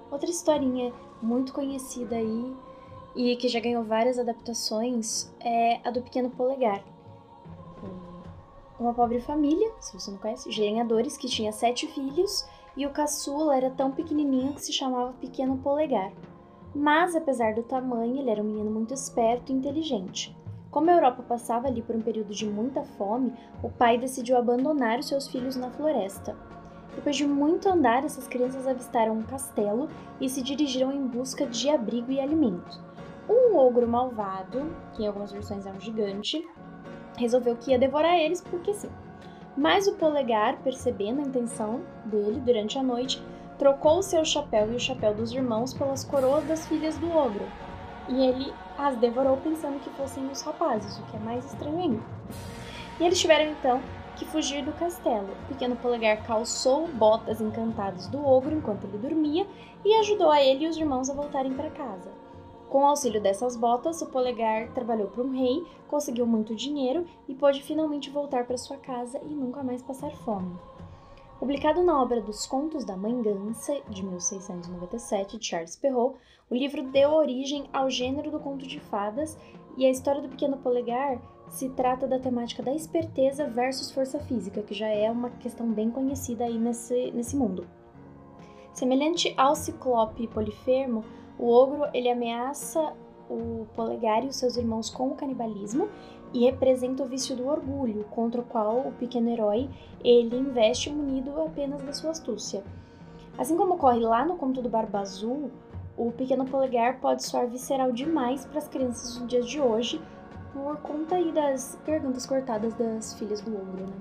Outra 0.09 0.29
historinha 0.29 0.91
muito 1.21 1.53
conhecida 1.53 2.15
aí 2.15 2.55
e 3.15 3.35
que 3.35 3.47
já 3.47 3.59
ganhou 3.59 3.83
várias 3.83 4.17
adaptações 4.17 5.31
é 5.39 5.79
a 5.83 5.91
do 5.91 6.01
Pequeno 6.01 6.29
Polegar. 6.29 6.83
Uma 8.79 8.93
pobre 8.93 9.21
família, 9.21 9.71
se 9.79 9.93
você 9.93 10.09
não 10.09 10.17
conhece, 10.17 10.49
de 10.49 10.59
lenhadores 10.59 11.15
que 11.15 11.27
tinha 11.27 11.51
sete 11.51 11.85
filhos 11.87 12.47
e 12.75 12.85
o 12.85 12.89
caçula 12.89 13.55
era 13.55 13.69
tão 13.69 13.91
pequenininho 13.91 14.53
que 14.53 14.61
se 14.61 14.73
chamava 14.73 15.13
Pequeno 15.13 15.57
Polegar. 15.57 16.11
Mas, 16.73 17.15
apesar 17.15 17.53
do 17.53 17.63
tamanho, 17.63 18.17
ele 18.17 18.29
era 18.29 18.41
um 18.41 18.45
menino 18.45 18.71
muito 18.71 18.93
esperto 18.93 19.51
e 19.51 19.55
inteligente. 19.55 20.35
Como 20.71 20.89
a 20.89 20.93
Europa 20.93 21.21
passava 21.21 21.67
ali 21.67 21.81
por 21.81 21.95
um 21.95 22.01
período 22.01 22.33
de 22.33 22.45
muita 22.45 22.81
fome, 22.83 23.33
o 23.61 23.69
pai 23.69 23.97
decidiu 23.97 24.37
abandonar 24.37 24.99
os 24.99 25.07
seus 25.07 25.27
filhos 25.27 25.57
na 25.57 25.69
floresta. 25.69 26.35
Depois 26.95 27.15
de 27.15 27.25
muito 27.25 27.69
andar, 27.69 28.03
essas 28.03 28.27
crianças 28.27 28.67
avistaram 28.67 29.13
um 29.13 29.23
castelo 29.23 29.89
e 30.19 30.29
se 30.29 30.41
dirigiram 30.41 30.91
em 30.91 31.05
busca 31.05 31.45
de 31.45 31.69
abrigo 31.69 32.11
e 32.11 32.19
alimento. 32.19 32.79
Um 33.29 33.55
ogro 33.55 33.87
malvado, 33.87 34.75
que 34.93 35.03
em 35.03 35.07
algumas 35.07 35.31
versões 35.31 35.65
é 35.65 35.71
um 35.71 35.79
gigante, 35.79 36.45
resolveu 37.17 37.55
que 37.55 37.71
ia 37.71 37.79
devorar 37.79 38.17
eles 38.17 38.41
porque 38.41 38.73
sim. 38.73 38.89
Mas 39.55 39.87
o 39.87 39.95
polegar, 39.95 40.57
percebendo 40.63 41.21
a 41.21 41.25
intenção 41.25 41.81
dele 42.05 42.39
durante 42.39 42.77
a 42.77 42.83
noite, 42.83 43.23
trocou 43.57 43.99
o 43.99 44.03
seu 44.03 44.25
chapéu 44.25 44.71
e 44.71 44.75
o 44.75 44.79
chapéu 44.79 45.13
dos 45.13 45.31
irmãos 45.31 45.73
pelas 45.73 46.03
coroas 46.03 46.43
das 46.45 46.65
filhas 46.67 46.97
do 46.97 47.11
ogro. 47.11 47.45
E 48.09 48.25
ele 48.25 48.53
as 48.77 48.97
devorou 48.97 49.37
pensando 49.37 49.79
que 49.79 49.89
fossem 49.91 50.25
os 50.27 50.41
rapazes, 50.41 50.97
o 50.97 51.03
que 51.03 51.15
é 51.15 51.19
mais 51.19 51.45
estranho 51.45 51.79
ainda. 51.79 52.03
E 52.99 53.03
eles 53.03 53.19
tiveram 53.19 53.51
então 53.51 53.81
que 54.21 54.25
fugir 54.25 54.63
do 54.63 54.71
castelo. 54.73 55.29
O 55.45 55.47
pequeno 55.47 55.75
polegar 55.75 56.23
calçou 56.23 56.87
botas 56.87 57.41
encantadas 57.41 58.05
do 58.05 58.23
ogro 58.23 58.55
enquanto 58.55 58.83
ele 58.83 58.99
dormia 58.99 59.47
e 59.83 59.95
ajudou 59.95 60.29
a 60.29 60.39
ele 60.39 60.65
e 60.65 60.67
os 60.67 60.77
irmãos 60.77 61.09
a 61.09 61.13
voltarem 61.13 61.53
para 61.53 61.71
casa. 61.71 62.11
Com 62.69 62.83
o 62.83 62.85
auxílio 62.85 63.19
dessas 63.19 63.57
botas, 63.57 63.99
o 64.01 64.05
polegar 64.05 64.69
trabalhou 64.73 65.07
para 65.07 65.23
um 65.23 65.31
rei, 65.31 65.65
conseguiu 65.87 66.27
muito 66.27 66.55
dinheiro 66.55 67.03
e 67.27 67.33
pôde 67.33 67.63
finalmente 67.63 68.11
voltar 68.11 68.45
para 68.45 68.57
sua 68.57 68.77
casa 68.77 69.19
e 69.23 69.33
nunca 69.33 69.63
mais 69.63 69.81
passar 69.81 70.11
fome. 70.11 70.55
Publicado 71.41 71.81
na 71.81 71.99
obra 71.99 72.21
dos 72.21 72.45
Contos 72.45 72.85
da 72.85 72.95
Mãe 72.95 73.19
Gansa, 73.19 73.81
de 73.89 74.05
1697, 74.05 75.39
de 75.39 75.43
Charles 75.47 75.75
Perrault, 75.75 76.19
o 76.47 76.53
livro 76.53 76.83
deu 76.83 77.09
origem 77.09 77.67
ao 77.73 77.89
gênero 77.89 78.29
do 78.29 78.39
conto 78.39 78.67
de 78.67 78.79
fadas 78.79 79.35
e 79.75 79.83
a 79.83 79.89
história 79.89 80.21
do 80.21 80.29
pequeno 80.29 80.57
polegar 80.57 81.19
se 81.49 81.67
trata 81.69 82.07
da 82.07 82.19
temática 82.19 82.61
da 82.61 82.71
esperteza 82.71 83.47
versus 83.47 83.89
força 83.89 84.19
física, 84.19 84.61
que 84.61 84.75
já 84.75 84.87
é 84.87 85.09
uma 85.09 85.31
questão 85.31 85.67
bem 85.71 85.89
conhecida 85.89 86.43
aí 86.43 86.59
nesse, 86.59 87.09
nesse 87.09 87.35
mundo. 87.35 87.67
Semelhante 88.71 89.33
ao 89.35 89.55
ciclope 89.55 90.27
polifermo, 90.27 91.03
o 91.39 91.49
ogro 91.49 91.89
ele 91.91 92.11
ameaça 92.11 92.93
o 93.27 93.65
polegar 93.73 94.23
e 94.23 94.27
os 94.27 94.35
seus 94.35 94.57
irmãos 94.57 94.91
com 94.91 95.07
o 95.07 95.15
canibalismo 95.15 95.89
e 96.33 96.45
representa 96.45 97.03
o 97.03 97.07
vício 97.07 97.35
do 97.35 97.47
orgulho, 97.47 98.05
contra 98.11 98.41
o 98.41 98.43
qual 98.43 98.79
o 98.79 98.91
pequeno 98.93 99.29
herói 99.29 99.69
ele 100.03 100.37
investe 100.37 100.89
munido 100.89 101.31
apenas 101.41 101.81
da 101.83 101.93
sua 101.93 102.11
astúcia. 102.11 102.63
Assim 103.37 103.55
como 103.55 103.75
ocorre 103.75 103.99
lá 103.99 104.25
no 104.25 104.35
conto 104.35 104.61
do 104.61 104.69
Barba 104.69 104.99
Azul, 104.99 105.51
o 105.97 106.11
pequeno 106.11 106.45
polegar 106.45 106.99
pode 106.99 107.23
soar 107.23 107.47
visceral 107.47 107.91
demais 107.91 108.45
para 108.45 108.59
as 108.59 108.67
crianças 108.67 109.17
dos 109.17 109.27
dias 109.27 109.47
de 109.47 109.59
hoje, 109.59 110.01
por 110.53 110.77
conta 110.77 111.15
aí 111.15 111.31
das 111.31 111.79
gargantas 111.85 112.25
cortadas 112.25 112.73
das 112.73 113.13
filhas 113.13 113.41
do 113.41 113.55
ogro, 113.55 113.85
né? 113.85 113.93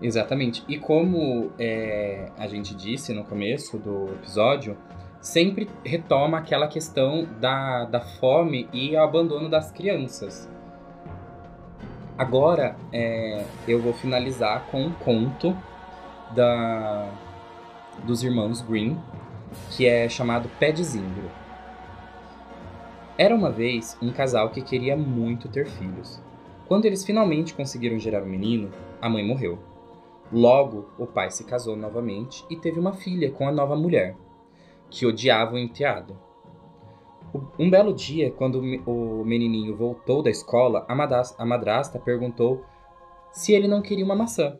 Exatamente. 0.00 0.64
E 0.68 0.78
como 0.78 1.50
é, 1.58 2.30
a 2.38 2.46
gente 2.46 2.74
disse 2.74 3.12
no 3.12 3.24
começo 3.24 3.78
do 3.78 4.06
episódio, 4.14 4.76
sempre 5.20 5.68
retoma 5.84 6.38
aquela 6.38 6.68
questão 6.68 7.26
da, 7.40 7.84
da 7.84 8.00
fome 8.00 8.68
e 8.72 8.94
o 8.94 9.02
abandono 9.02 9.48
das 9.48 9.72
crianças. 9.72 10.48
Agora 12.18 12.76
é, 12.92 13.44
eu 13.68 13.80
vou 13.80 13.92
finalizar 13.92 14.66
com 14.72 14.82
um 14.82 14.92
conto 14.92 15.56
da, 16.34 17.08
dos 18.04 18.24
irmãos 18.24 18.60
Green, 18.60 18.98
que 19.70 19.86
é 19.86 20.08
chamado 20.08 20.50
Pé 20.58 20.72
de 20.72 20.82
Zimbro. 20.82 21.30
Era 23.16 23.32
uma 23.32 23.52
vez 23.52 23.96
um 24.02 24.10
casal 24.10 24.50
que 24.50 24.60
queria 24.62 24.96
muito 24.96 25.48
ter 25.48 25.68
filhos. 25.68 26.20
Quando 26.66 26.86
eles 26.86 27.04
finalmente 27.04 27.54
conseguiram 27.54 28.00
gerar 28.00 28.24
um 28.24 28.26
menino, 28.26 28.72
a 29.00 29.08
mãe 29.08 29.24
morreu. 29.24 29.56
Logo, 30.32 30.88
o 30.98 31.06
pai 31.06 31.30
se 31.30 31.44
casou 31.44 31.76
novamente 31.76 32.44
e 32.50 32.56
teve 32.56 32.80
uma 32.80 32.92
filha 32.92 33.30
com 33.30 33.48
a 33.48 33.52
nova 33.52 33.76
mulher, 33.76 34.16
que 34.90 35.06
odiava 35.06 35.54
o 35.54 35.58
enteado. 35.58 36.18
Um 37.58 37.68
belo 37.68 37.92
dia, 37.92 38.30
quando 38.30 38.56
o 38.58 38.62
me- 38.62 38.82
o 38.86 39.22
menininho 39.24 39.76
voltou 39.76 40.22
da 40.22 40.30
escola, 40.30 40.86
a 40.88 41.44
madrasta 41.44 41.98
perguntou 41.98 42.64
se 43.32 43.52
ele 43.52 43.68
não 43.68 43.82
queria 43.82 44.04
uma 44.04 44.14
maçã 44.16 44.56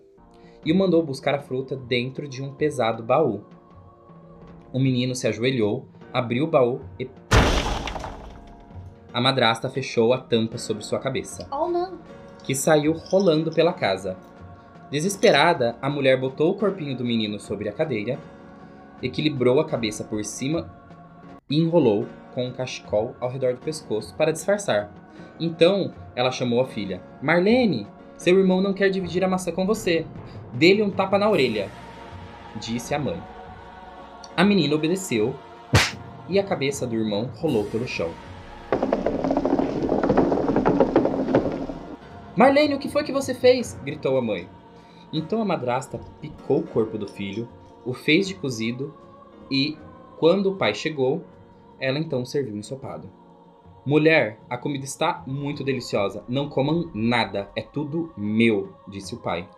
e 0.64 0.70
o 0.72 0.76
mandou 0.76 1.02
buscar 1.02 1.34
a 1.34 1.38
fruta 1.40 1.74
dentro 1.76 2.28
de 2.28 2.42
um 2.42 2.52
pesado 2.52 3.02
baú. 3.02 3.42
O 4.72 4.78
menino 4.78 5.14
se 5.14 5.26
ajoelhou, 5.26 5.86
abriu 6.12 6.44
o 6.44 6.50
baú 6.50 6.80
e. 7.00 7.08
A 9.12 9.20
madrasta 9.20 9.70
fechou 9.70 10.12
a 10.12 10.18
tampa 10.18 10.58
sobre 10.58 10.84
sua 10.84 10.98
cabeça, 10.98 11.48
Oh, 11.50 11.68
não. 11.68 11.98
que 12.44 12.54
saiu 12.54 12.92
rolando 12.92 13.50
pela 13.50 13.72
casa. 13.72 14.16
Desesperada, 14.90 15.76
a 15.80 15.88
mulher 15.88 16.20
botou 16.20 16.50
o 16.50 16.54
corpinho 16.54 16.96
do 16.96 17.04
menino 17.04 17.40
sobre 17.40 17.68
a 17.68 17.72
cadeira, 17.72 18.18
equilibrou 19.02 19.58
a 19.60 19.64
cabeça 19.64 20.04
por 20.04 20.22
cima 20.24 20.70
e 21.48 21.58
enrolou 21.58 22.06
com 22.34 22.46
um 22.46 22.52
cachecol 22.52 23.14
ao 23.20 23.30
redor 23.30 23.54
do 23.54 23.60
pescoço 23.60 24.14
para 24.14 24.32
disfarçar. 24.32 24.92
Então, 25.40 25.92
ela 26.14 26.30
chamou 26.30 26.60
a 26.60 26.66
filha: 26.66 27.00
Marlene, 27.22 27.86
seu 28.16 28.38
irmão 28.38 28.60
não 28.60 28.72
quer 28.72 28.90
dividir 28.90 29.22
a 29.24 29.28
maçã 29.28 29.52
com 29.52 29.66
você. 29.66 30.06
Dê-lhe 30.52 30.82
um 30.82 30.90
tapa 30.90 31.18
na 31.18 31.30
orelha, 31.30 31.68
disse 32.56 32.94
a 32.94 32.98
mãe. 32.98 33.20
A 34.36 34.44
menina 34.44 34.74
obedeceu 34.74 35.34
e 36.28 36.38
a 36.38 36.44
cabeça 36.44 36.86
do 36.86 36.96
irmão 36.96 37.30
rolou 37.36 37.64
pelo 37.64 37.86
chão. 37.86 38.10
Marlene, 42.36 42.74
o 42.74 42.78
que 42.78 42.88
foi 42.88 43.02
que 43.02 43.12
você 43.12 43.34
fez? 43.34 43.78
gritou 43.84 44.16
a 44.16 44.22
mãe. 44.22 44.48
Então 45.12 45.42
a 45.42 45.44
madrasta 45.44 45.98
picou 46.20 46.60
o 46.60 46.66
corpo 46.66 46.96
do 46.96 47.08
filho, 47.08 47.48
o 47.84 47.92
fez 47.92 48.28
de 48.28 48.34
cozido 48.34 48.94
e, 49.50 49.76
quando 50.18 50.52
o 50.52 50.56
pai 50.56 50.74
chegou, 50.74 51.24
ela 51.80 51.98
então 51.98 52.24
serviu 52.24 52.54
um 52.54 52.58
ensopado. 52.58 53.10
Mulher, 53.88 54.38
a 54.50 54.58
comida 54.58 54.84
está 54.84 55.22
muito 55.26 55.64
deliciosa. 55.64 56.22
Não 56.28 56.48
comam 56.48 56.90
nada, 56.92 57.48
é 57.56 57.62
tudo 57.62 58.12
meu, 58.16 58.74
disse 58.86 59.14
o 59.14 59.18
pai. 59.18 59.48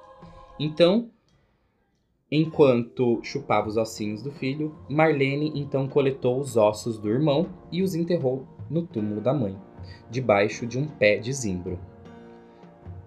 Então, 0.58 1.10
enquanto 2.30 3.18
chupava 3.24 3.66
os 3.66 3.76
ossinhos 3.76 4.22
do 4.22 4.30
filho, 4.30 4.72
Marlene 4.88 5.50
então 5.54 5.88
coletou 5.88 6.38
os 6.38 6.56
ossos 6.56 6.96
do 6.96 7.08
irmão 7.08 7.48
e 7.72 7.82
os 7.82 7.94
enterrou 7.94 8.46
no 8.70 8.86
túmulo 8.86 9.20
da 9.20 9.34
mãe, 9.34 9.56
debaixo 10.08 10.64
de 10.64 10.78
um 10.78 10.86
pé 10.86 11.16
de 11.16 11.32
zimbro. 11.32 11.76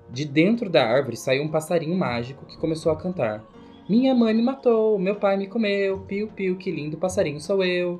De 0.09 0.25
dentro 0.25 0.69
da 0.69 0.85
árvore 0.85 1.15
saiu 1.15 1.43
um 1.43 1.49
passarinho 1.49 1.97
mágico 1.97 2.45
que 2.45 2.57
começou 2.57 2.91
a 2.91 2.97
cantar. 2.97 3.43
Minha 3.87 4.13
mãe 4.13 4.33
me 4.33 4.41
matou, 4.41 4.99
meu 4.99 5.15
pai 5.15 5.37
me 5.37 5.47
comeu, 5.47 5.99
piu 5.99 6.27
piu, 6.27 6.57
que 6.57 6.69
lindo 6.69 6.97
passarinho 6.97 7.39
sou 7.39 7.63
eu. 7.63 7.99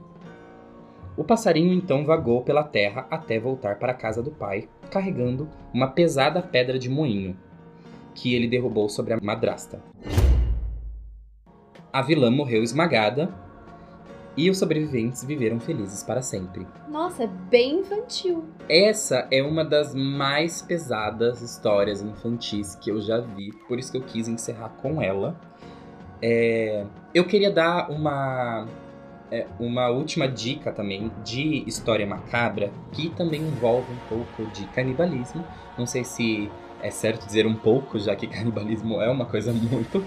O 1.15 1.23
passarinho 1.23 1.71
então 1.71 2.03
vagou 2.03 2.41
pela 2.41 2.63
terra 2.63 3.05
até 3.09 3.39
voltar 3.39 3.77
para 3.77 3.91
a 3.91 3.95
casa 3.95 4.23
do 4.23 4.31
pai, 4.31 4.67
carregando 4.89 5.47
uma 5.71 5.87
pesada 5.87 6.41
pedra 6.41 6.79
de 6.79 6.89
moinho, 6.89 7.37
que 8.15 8.33
ele 8.33 8.47
derrubou 8.47 8.89
sobre 8.89 9.13
a 9.13 9.19
madrasta. 9.21 9.79
A 11.91 12.01
vilã 12.01 12.31
morreu 12.31 12.63
esmagada 12.63 13.31
e 14.35 14.49
os 14.49 14.57
sobreviventes 14.57 15.23
viveram 15.23 15.59
felizes 15.59 16.01
para 16.01 16.23
sempre. 16.23 16.65
Nossa, 16.89 17.25
é 17.25 17.27
bem 17.27 17.81
infantil. 17.81 18.45
Essa 18.67 19.27
é 19.29 19.43
uma 19.43 19.63
das 19.63 19.93
mais 19.93 20.63
pesadas 20.63 21.43
histórias 21.43 22.01
infantis 22.01 22.73
que 22.73 22.89
eu 22.89 22.99
já 22.99 23.19
vi, 23.19 23.51
por 23.67 23.77
isso 23.77 23.91
que 23.91 23.99
eu 23.99 24.01
quis 24.01 24.27
encerrar 24.27 24.69
com 24.81 24.99
ela. 24.99 25.39
É, 26.19 26.87
eu 27.13 27.25
queria 27.25 27.51
dar 27.51 27.91
uma, 27.91 28.65
é, 29.33 29.47
uma 29.59 29.87
última 29.89 30.27
dica 30.27 30.71
também 30.71 31.11
de 31.23 31.67
história 31.67 32.05
macabra, 32.05 32.71
que 32.91 33.09
também 33.09 33.41
envolve 33.41 33.91
um 33.91 33.97
pouco 34.07 34.45
de 34.53 34.63
canibalismo. 34.67 35.43
Não 35.75 35.87
sei 35.87 36.03
se 36.03 36.51
é 36.83 36.91
certo 36.91 37.25
dizer 37.25 37.47
um 37.47 37.55
pouco, 37.55 37.97
já 37.97 38.15
que 38.15 38.27
canibalismo 38.29 39.01
é 39.01 39.09
uma 39.09 39.25
coisa 39.25 39.51
muito, 39.51 40.05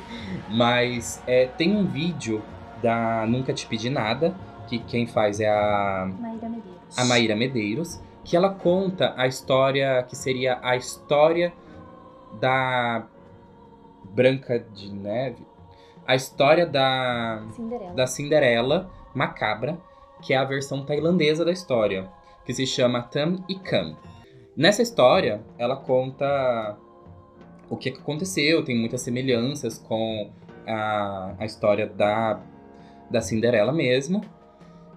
mas 0.49 1.21
é, 1.27 1.47
tem 1.47 1.77
um 1.77 1.85
vídeo 1.85 2.41
da 2.81 3.27
Nunca 3.27 3.53
Te 3.53 3.67
Pedi 3.67 3.91
Nada, 3.91 4.33
que 4.69 4.79
quem 4.79 5.09
faz 5.09 5.41
é 5.41 5.49
a 5.49 6.09
Maíra 6.21 6.49
Medeiros. 6.49 6.99
a 6.99 7.05
Maíra 7.05 7.37
Medeiros, 7.37 8.03
que 8.23 8.37
ela 8.37 8.51
conta 8.51 9.13
a 9.17 9.27
história 9.27 10.05
que 10.05 10.15
seria 10.15 10.61
a 10.63 10.77
história 10.77 11.53
da 12.41 13.07
Branca 14.05 14.61
de 14.61 14.93
Neve, 14.93 15.45
a 16.07 16.15
história 16.15 16.65
da 16.65 17.43
Cinderela. 17.51 17.95
da 17.95 18.07
Cinderela 18.07 18.96
macabra, 19.17 19.79
que 20.23 20.35
é 20.35 20.37
a 20.37 20.45
versão 20.45 20.85
tailandesa 20.85 21.45
da 21.45 21.51
história, 21.51 22.09
que 22.45 22.53
se 22.55 22.67
chama 22.67 23.03
Tam 23.03 23.43
e 23.49 23.55
Kam. 23.57 23.97
Nessa 24.57 24.83
história, 24.83 25.43
ela 25.59 25.77
conta 25.77 26.77
o 27.69 27.77
que 27.77 27.89
aconteceu, 27.89 28.65
tem 28.65 28.79
muitas 28.79 29.01
semelhanças 29.03 29.79
com 29.79 30.31
a, 30.67 31.35
a 31.39 31.45
história 31.45 31.87
da, 31.87 32.41
da 33.11 33.21
Cinderela 33.21 33.73
mesmo. 33.73 34.23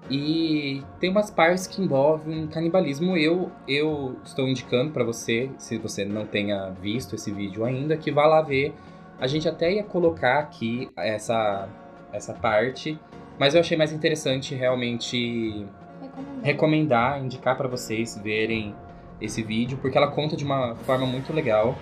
E 0.09 0.81
tem 0.99 1.11
umas 1.11 1.29
partes 1.29 1.67
que 1.67 1.81
envolvem 1.81 2.47
canibalismo. 2.47 3.15
Eu, 3.15 3.51
eu 3.67 4.15
estou 4.23 4.47
indicando 4.47 4.91
para 4.91 5.03
você, 5.03 5.51
se 5.57 5.77
você 5.77 6.03
não 6.03 6.25
tenha 6.25 6.71
visto 6.71 7.15
esse 7.15 7.31
vídeo 7.31 7.63
ainda, 7.63 7.95
que 7.95 8.11
vá 8.11 8.25
lá 8.25 8.41
ver. 8.41 8.73
A 9.19 9.27
gente 9.27 9.47
até 9.47 9.73
ia 9.73 9.83
colocar 9.83 10.39
aqui 10.39 10.89
essa, 10.97 11.67
essa 12.11 12.33
parte, 12.33 12.99
mas 13.37 13.53
eu 13.53 13.61
achei 13.61 13.77
mais 13.77 13.91
interessante 13.91 14.55
realmente 14.55 15.65
Recomendado. 16.01 16.43
recomendar, 16.43 17.23
indicar 17.23 17.57
para 17.57 17.67
vocês 17.67 18.19
verem 18.21 18.75
esse 19.21 19.41
vídeo, 19.43 19.77
porque 19.81 19.97
ela 19.97 20.07
conta 20.07 20.35
de 20.35 20.43
uma 20.43 20.75
forma 20.77 21.05
muito 21.05 21.33
legal. 21.33 21.75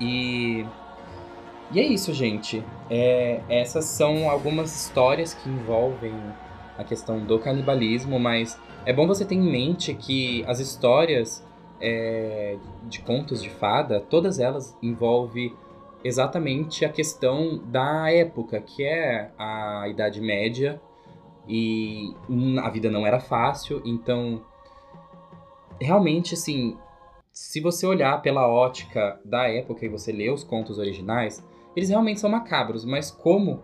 E, 0.00 0.64
e 1.72 1.80
é 1.80 1.84
isso, 1.84 2.12
gente. 2.12 2.62
É, 2.90 3.40
essas 3.48 3.86
são 3.86 4.28
algumas 4.30 4.74
histórias 4.74 5.34
que 5.34 5.48
envolvem 5.48 6.14
a 6.78 6.84
questão 6.84 7.20
do 7.20 7.38
canibalismo, 7.38 8.18
mas 8.18 8.60
é 8.84 8.92
bom 8.92 9.06
você 9.06 9.24
ter 9.24 9.34
em 9.34 9.50
mente 9.50 9.94
que 9.94 10.44
as 10.46 10.60
histórias 10.60 11.46
é, 11.80 12.56
de 12.84 13.00
contos 13.00 13.42
de 13.42 13.50
fada, 13.50 14.00
todas 14.00 14.38
elas 14.38 14.76
envolvem 14.82 15.54
exatamente 16.06 16.84
a 16.84 16.88
questão 16.88 17.58
da 17.66 18.10
época, 18.10 18.60
que 18.60 18.84
é 18.84 19.30
a 19.38 19.88
Idade 19.88 20.20
Média, 20.20 20.80
e 21.48 22.12
a 22.62 22.68
vida 22.70 22.90
não 22.90 23.06
era 23.06 23.20
fácil, 23.20 23.80
então 23.84 24.42
realmente 25.80 26.34
assim, 26.34 26.76
se 27.32 27.60
você 27.60 27.86
olhar 27.86 28.20
pela 28.22 28.48
ótica 28.48 29.20
da 29.24 29.48
época 29.48 29.84
e 29.84 29.88
você 29.88 30.10
ler 30.10 30.32
os 30.32 30.42
contos 30.42 30.78
originais, 30.78 31.44
eles 31.76 31.88
realmente 31.90 32.18
são 32.18 32.30
macabros, 32.30 32.84
mas 32.84 33.10
como 33.10 33.60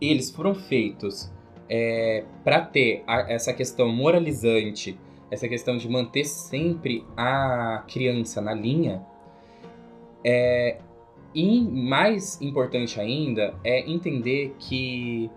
eles 0.00 0.30
foram 0.30 0.54
feitos 0.54 1.32
é, 1.68 2.24
para 2.44 2.60
ter 2.60 3.02
a- 3.06 3.30
essa 3.32 3.52
questão 3.52 3.88
moralizante, 3.88 4.98
essa 5.30 5.48
questão 5.48 5.76
de 5.76 5.88
manter 5.88 6.24
sempre 6.24 7.04
a 7.16 7.82
criança 7.88 8.40
na 8.40 8.54
linha, 8.54 9.04
é, 10.22 10.78
e 11.34 11.60
mais 11.60 12.40
importante 12.40 13.00
ainda 13.00 13.54
é 13.64 13.90
entender 13.90 14.54
que 14.58 15.30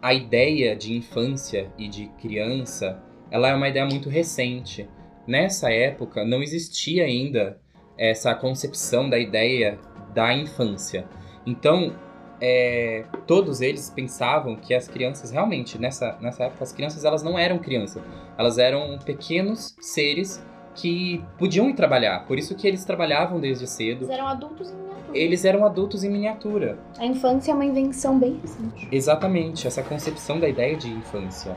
a 0.00 0.14
ideia 0.14 0.74
de 0.74 0.94
infância 0.94 1.70
e 1.78 1.86
de 1.86 2.06
criança, 2.20 3.00
ela 3.30 3.48
é 3.48 3.54
uma 3.54 3.68
ideia 3.68 3.86
muito 3.86 4.08
recente. 4.08 4.88
Nessa 5.26 5.70
época 5.70 6.24
não 6.24 6.42
existia 6.42 7.04
ainda 7.04 7.60
essa 7.96 8.34
concepção 8.34 9.08
da 9.08 9.18
ideia 9.18 9.78
da 10.14 10.34
infância. 10.34 11.06
Então, 11.46 11.94
é, 12.40 13.04
todos 13.26 13.60
eles 13.60 13.90
pensavam 13.90 14.56
que 14.56 14.74
as 14.74 14.88
crianças 14.88 15.30
realmente 15.30 15.78
nessa, 15.78 16.18
nessa 16.20 16.44
época 16.44 16.64
as 16.64 16.72
crianças 16.72 17.04
elas 17.04 17.22
não 17.22 17.38
eram 17.38 17.58
crianças, 17.58 18.02
elas 18.36 18.58
eram 18.58 18.98
pequenos 18.98 19.76
seres 19.80 20.44
que 20.74 21.22
podiam 21.38 21.68
ir 21.70 21.74
trabalhar. 21.74 22.26
Por 22.26 22.38
isso 22.38 22.56
que 22.56 22.66
eles 22.66 22.84
trabalhavam 22.84 23.38
desde 23.38 23.66
cedo. 23.68 23.98
Eles 24.04 24.10
eram 24.10 24.26
adultos 24.26 24.70
em. 24.70 24.91
Eles 25.14 25.44
eram 25.44 25.64
adultos 25.64 26.04
em 26.04 26.10
miniatura. 26.10 26.78
A 26.98 27.06
infância 27.06 27.52
é 27.52 27.54
uma 27.54 27.64
invenção 27.64 28.18
bem 28.18 28.38
recente. 28.40 28.88
Exatamente, 28.90 29.66
essa 29.66 29.82
concepção 29.82 30.38
da 30.40 30.48
ideia 30.48 30.76
de 30.76 30.90
infância. 30.90 31.56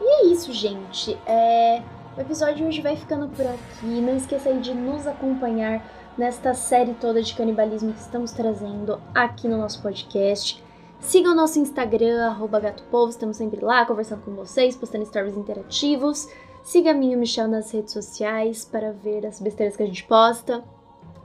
É 0.00 0.26
isso, 0.26 0.52
gente. 0.52 1.16
É, 1.26 1.82
O 2.16 2.20
episódio 2.20 2.56
de 2.56 2.64
hoje 2.64 2.80
vai 2.80 2.96
ficando 2.96 3.28
por 3.28 3.46
aqui. 3.46 3.86
Não 3.86 4.16
esqueça 4.16 4.48
aí 4.50 4.58
de 4.58 4.74
nos 4.74 5.06
acompanhar 5.06 5.86
nesta 6.18 6.52
série 6.54 6.92
toda 6.94 7.22
de 7.22 7.34
canibalismo 7.34 7.92
que 7.92 8.00
estamos 8.00 8.32
trazendo 8.32 9.00
aqui 9.14 9.46
no 9.46 9.56
nosso 9.56 9.80
podcast. 9.80 10.62
Siga 10.98 11.30
o 11.30 11.34
nosso 11.34 11.58
Instagram, 11.58 12.26
arroba 12.26 12.60
gatopovo, 12.60 13.10
estamos 13.10 13.36
sempre 13.36 13.64
lá 13.64 13.86
conversando 13.86 14.22
com 14.22 14.32
vocês, 14.32 14.76
postando 14.76 15.06
stories 15.06 15.36
interativos. 15.36 16.28
Siga 16.62 16.90
a 16.90 16.94
mim 16.94 17.12
e 17.12 17.16
o 17.16 17.18
Michel 17.18 17.48
nas 17.48 17.70
redes 17.70 17.92
sociais 17.92 18.66
para 18.66 18.92
ver 18.92 19.24
as 19.24 19.40
besteiras 19.40 19.76
que 19.76 19.82
a 19.82 19.86
gente 19.86 20.04
posta. 20.04 20.62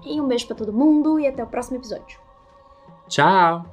E 0.06 0.22
um 0.22 0.28
beijo 0.28 0.48
pra 0.48 0.56
todo 0.56 0.72
mundo 0.72 1.20
e 1.20 1.28
até 1.28 1.44
o 1.44 1.48
próximo 1.48 1.78
episódio. 1.78 2.20
Tchau! 3.08 3.66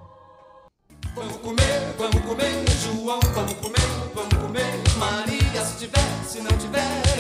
Vamos 1.15 1.37
comer, 1.37 1.95
vamos 1.99 2.21
comer, 2.23 2.69
João, 2.71 3.21
vamos 3.35 3.53
comer, 3.55 4.15
vamos 4.15 4.35
comer, 4.35 4.99
Maria 4.99 5.43
tiver, 5.83 6.25
se 6.25 6.41
não 6.41 6.57
tiver, 6.59 7.12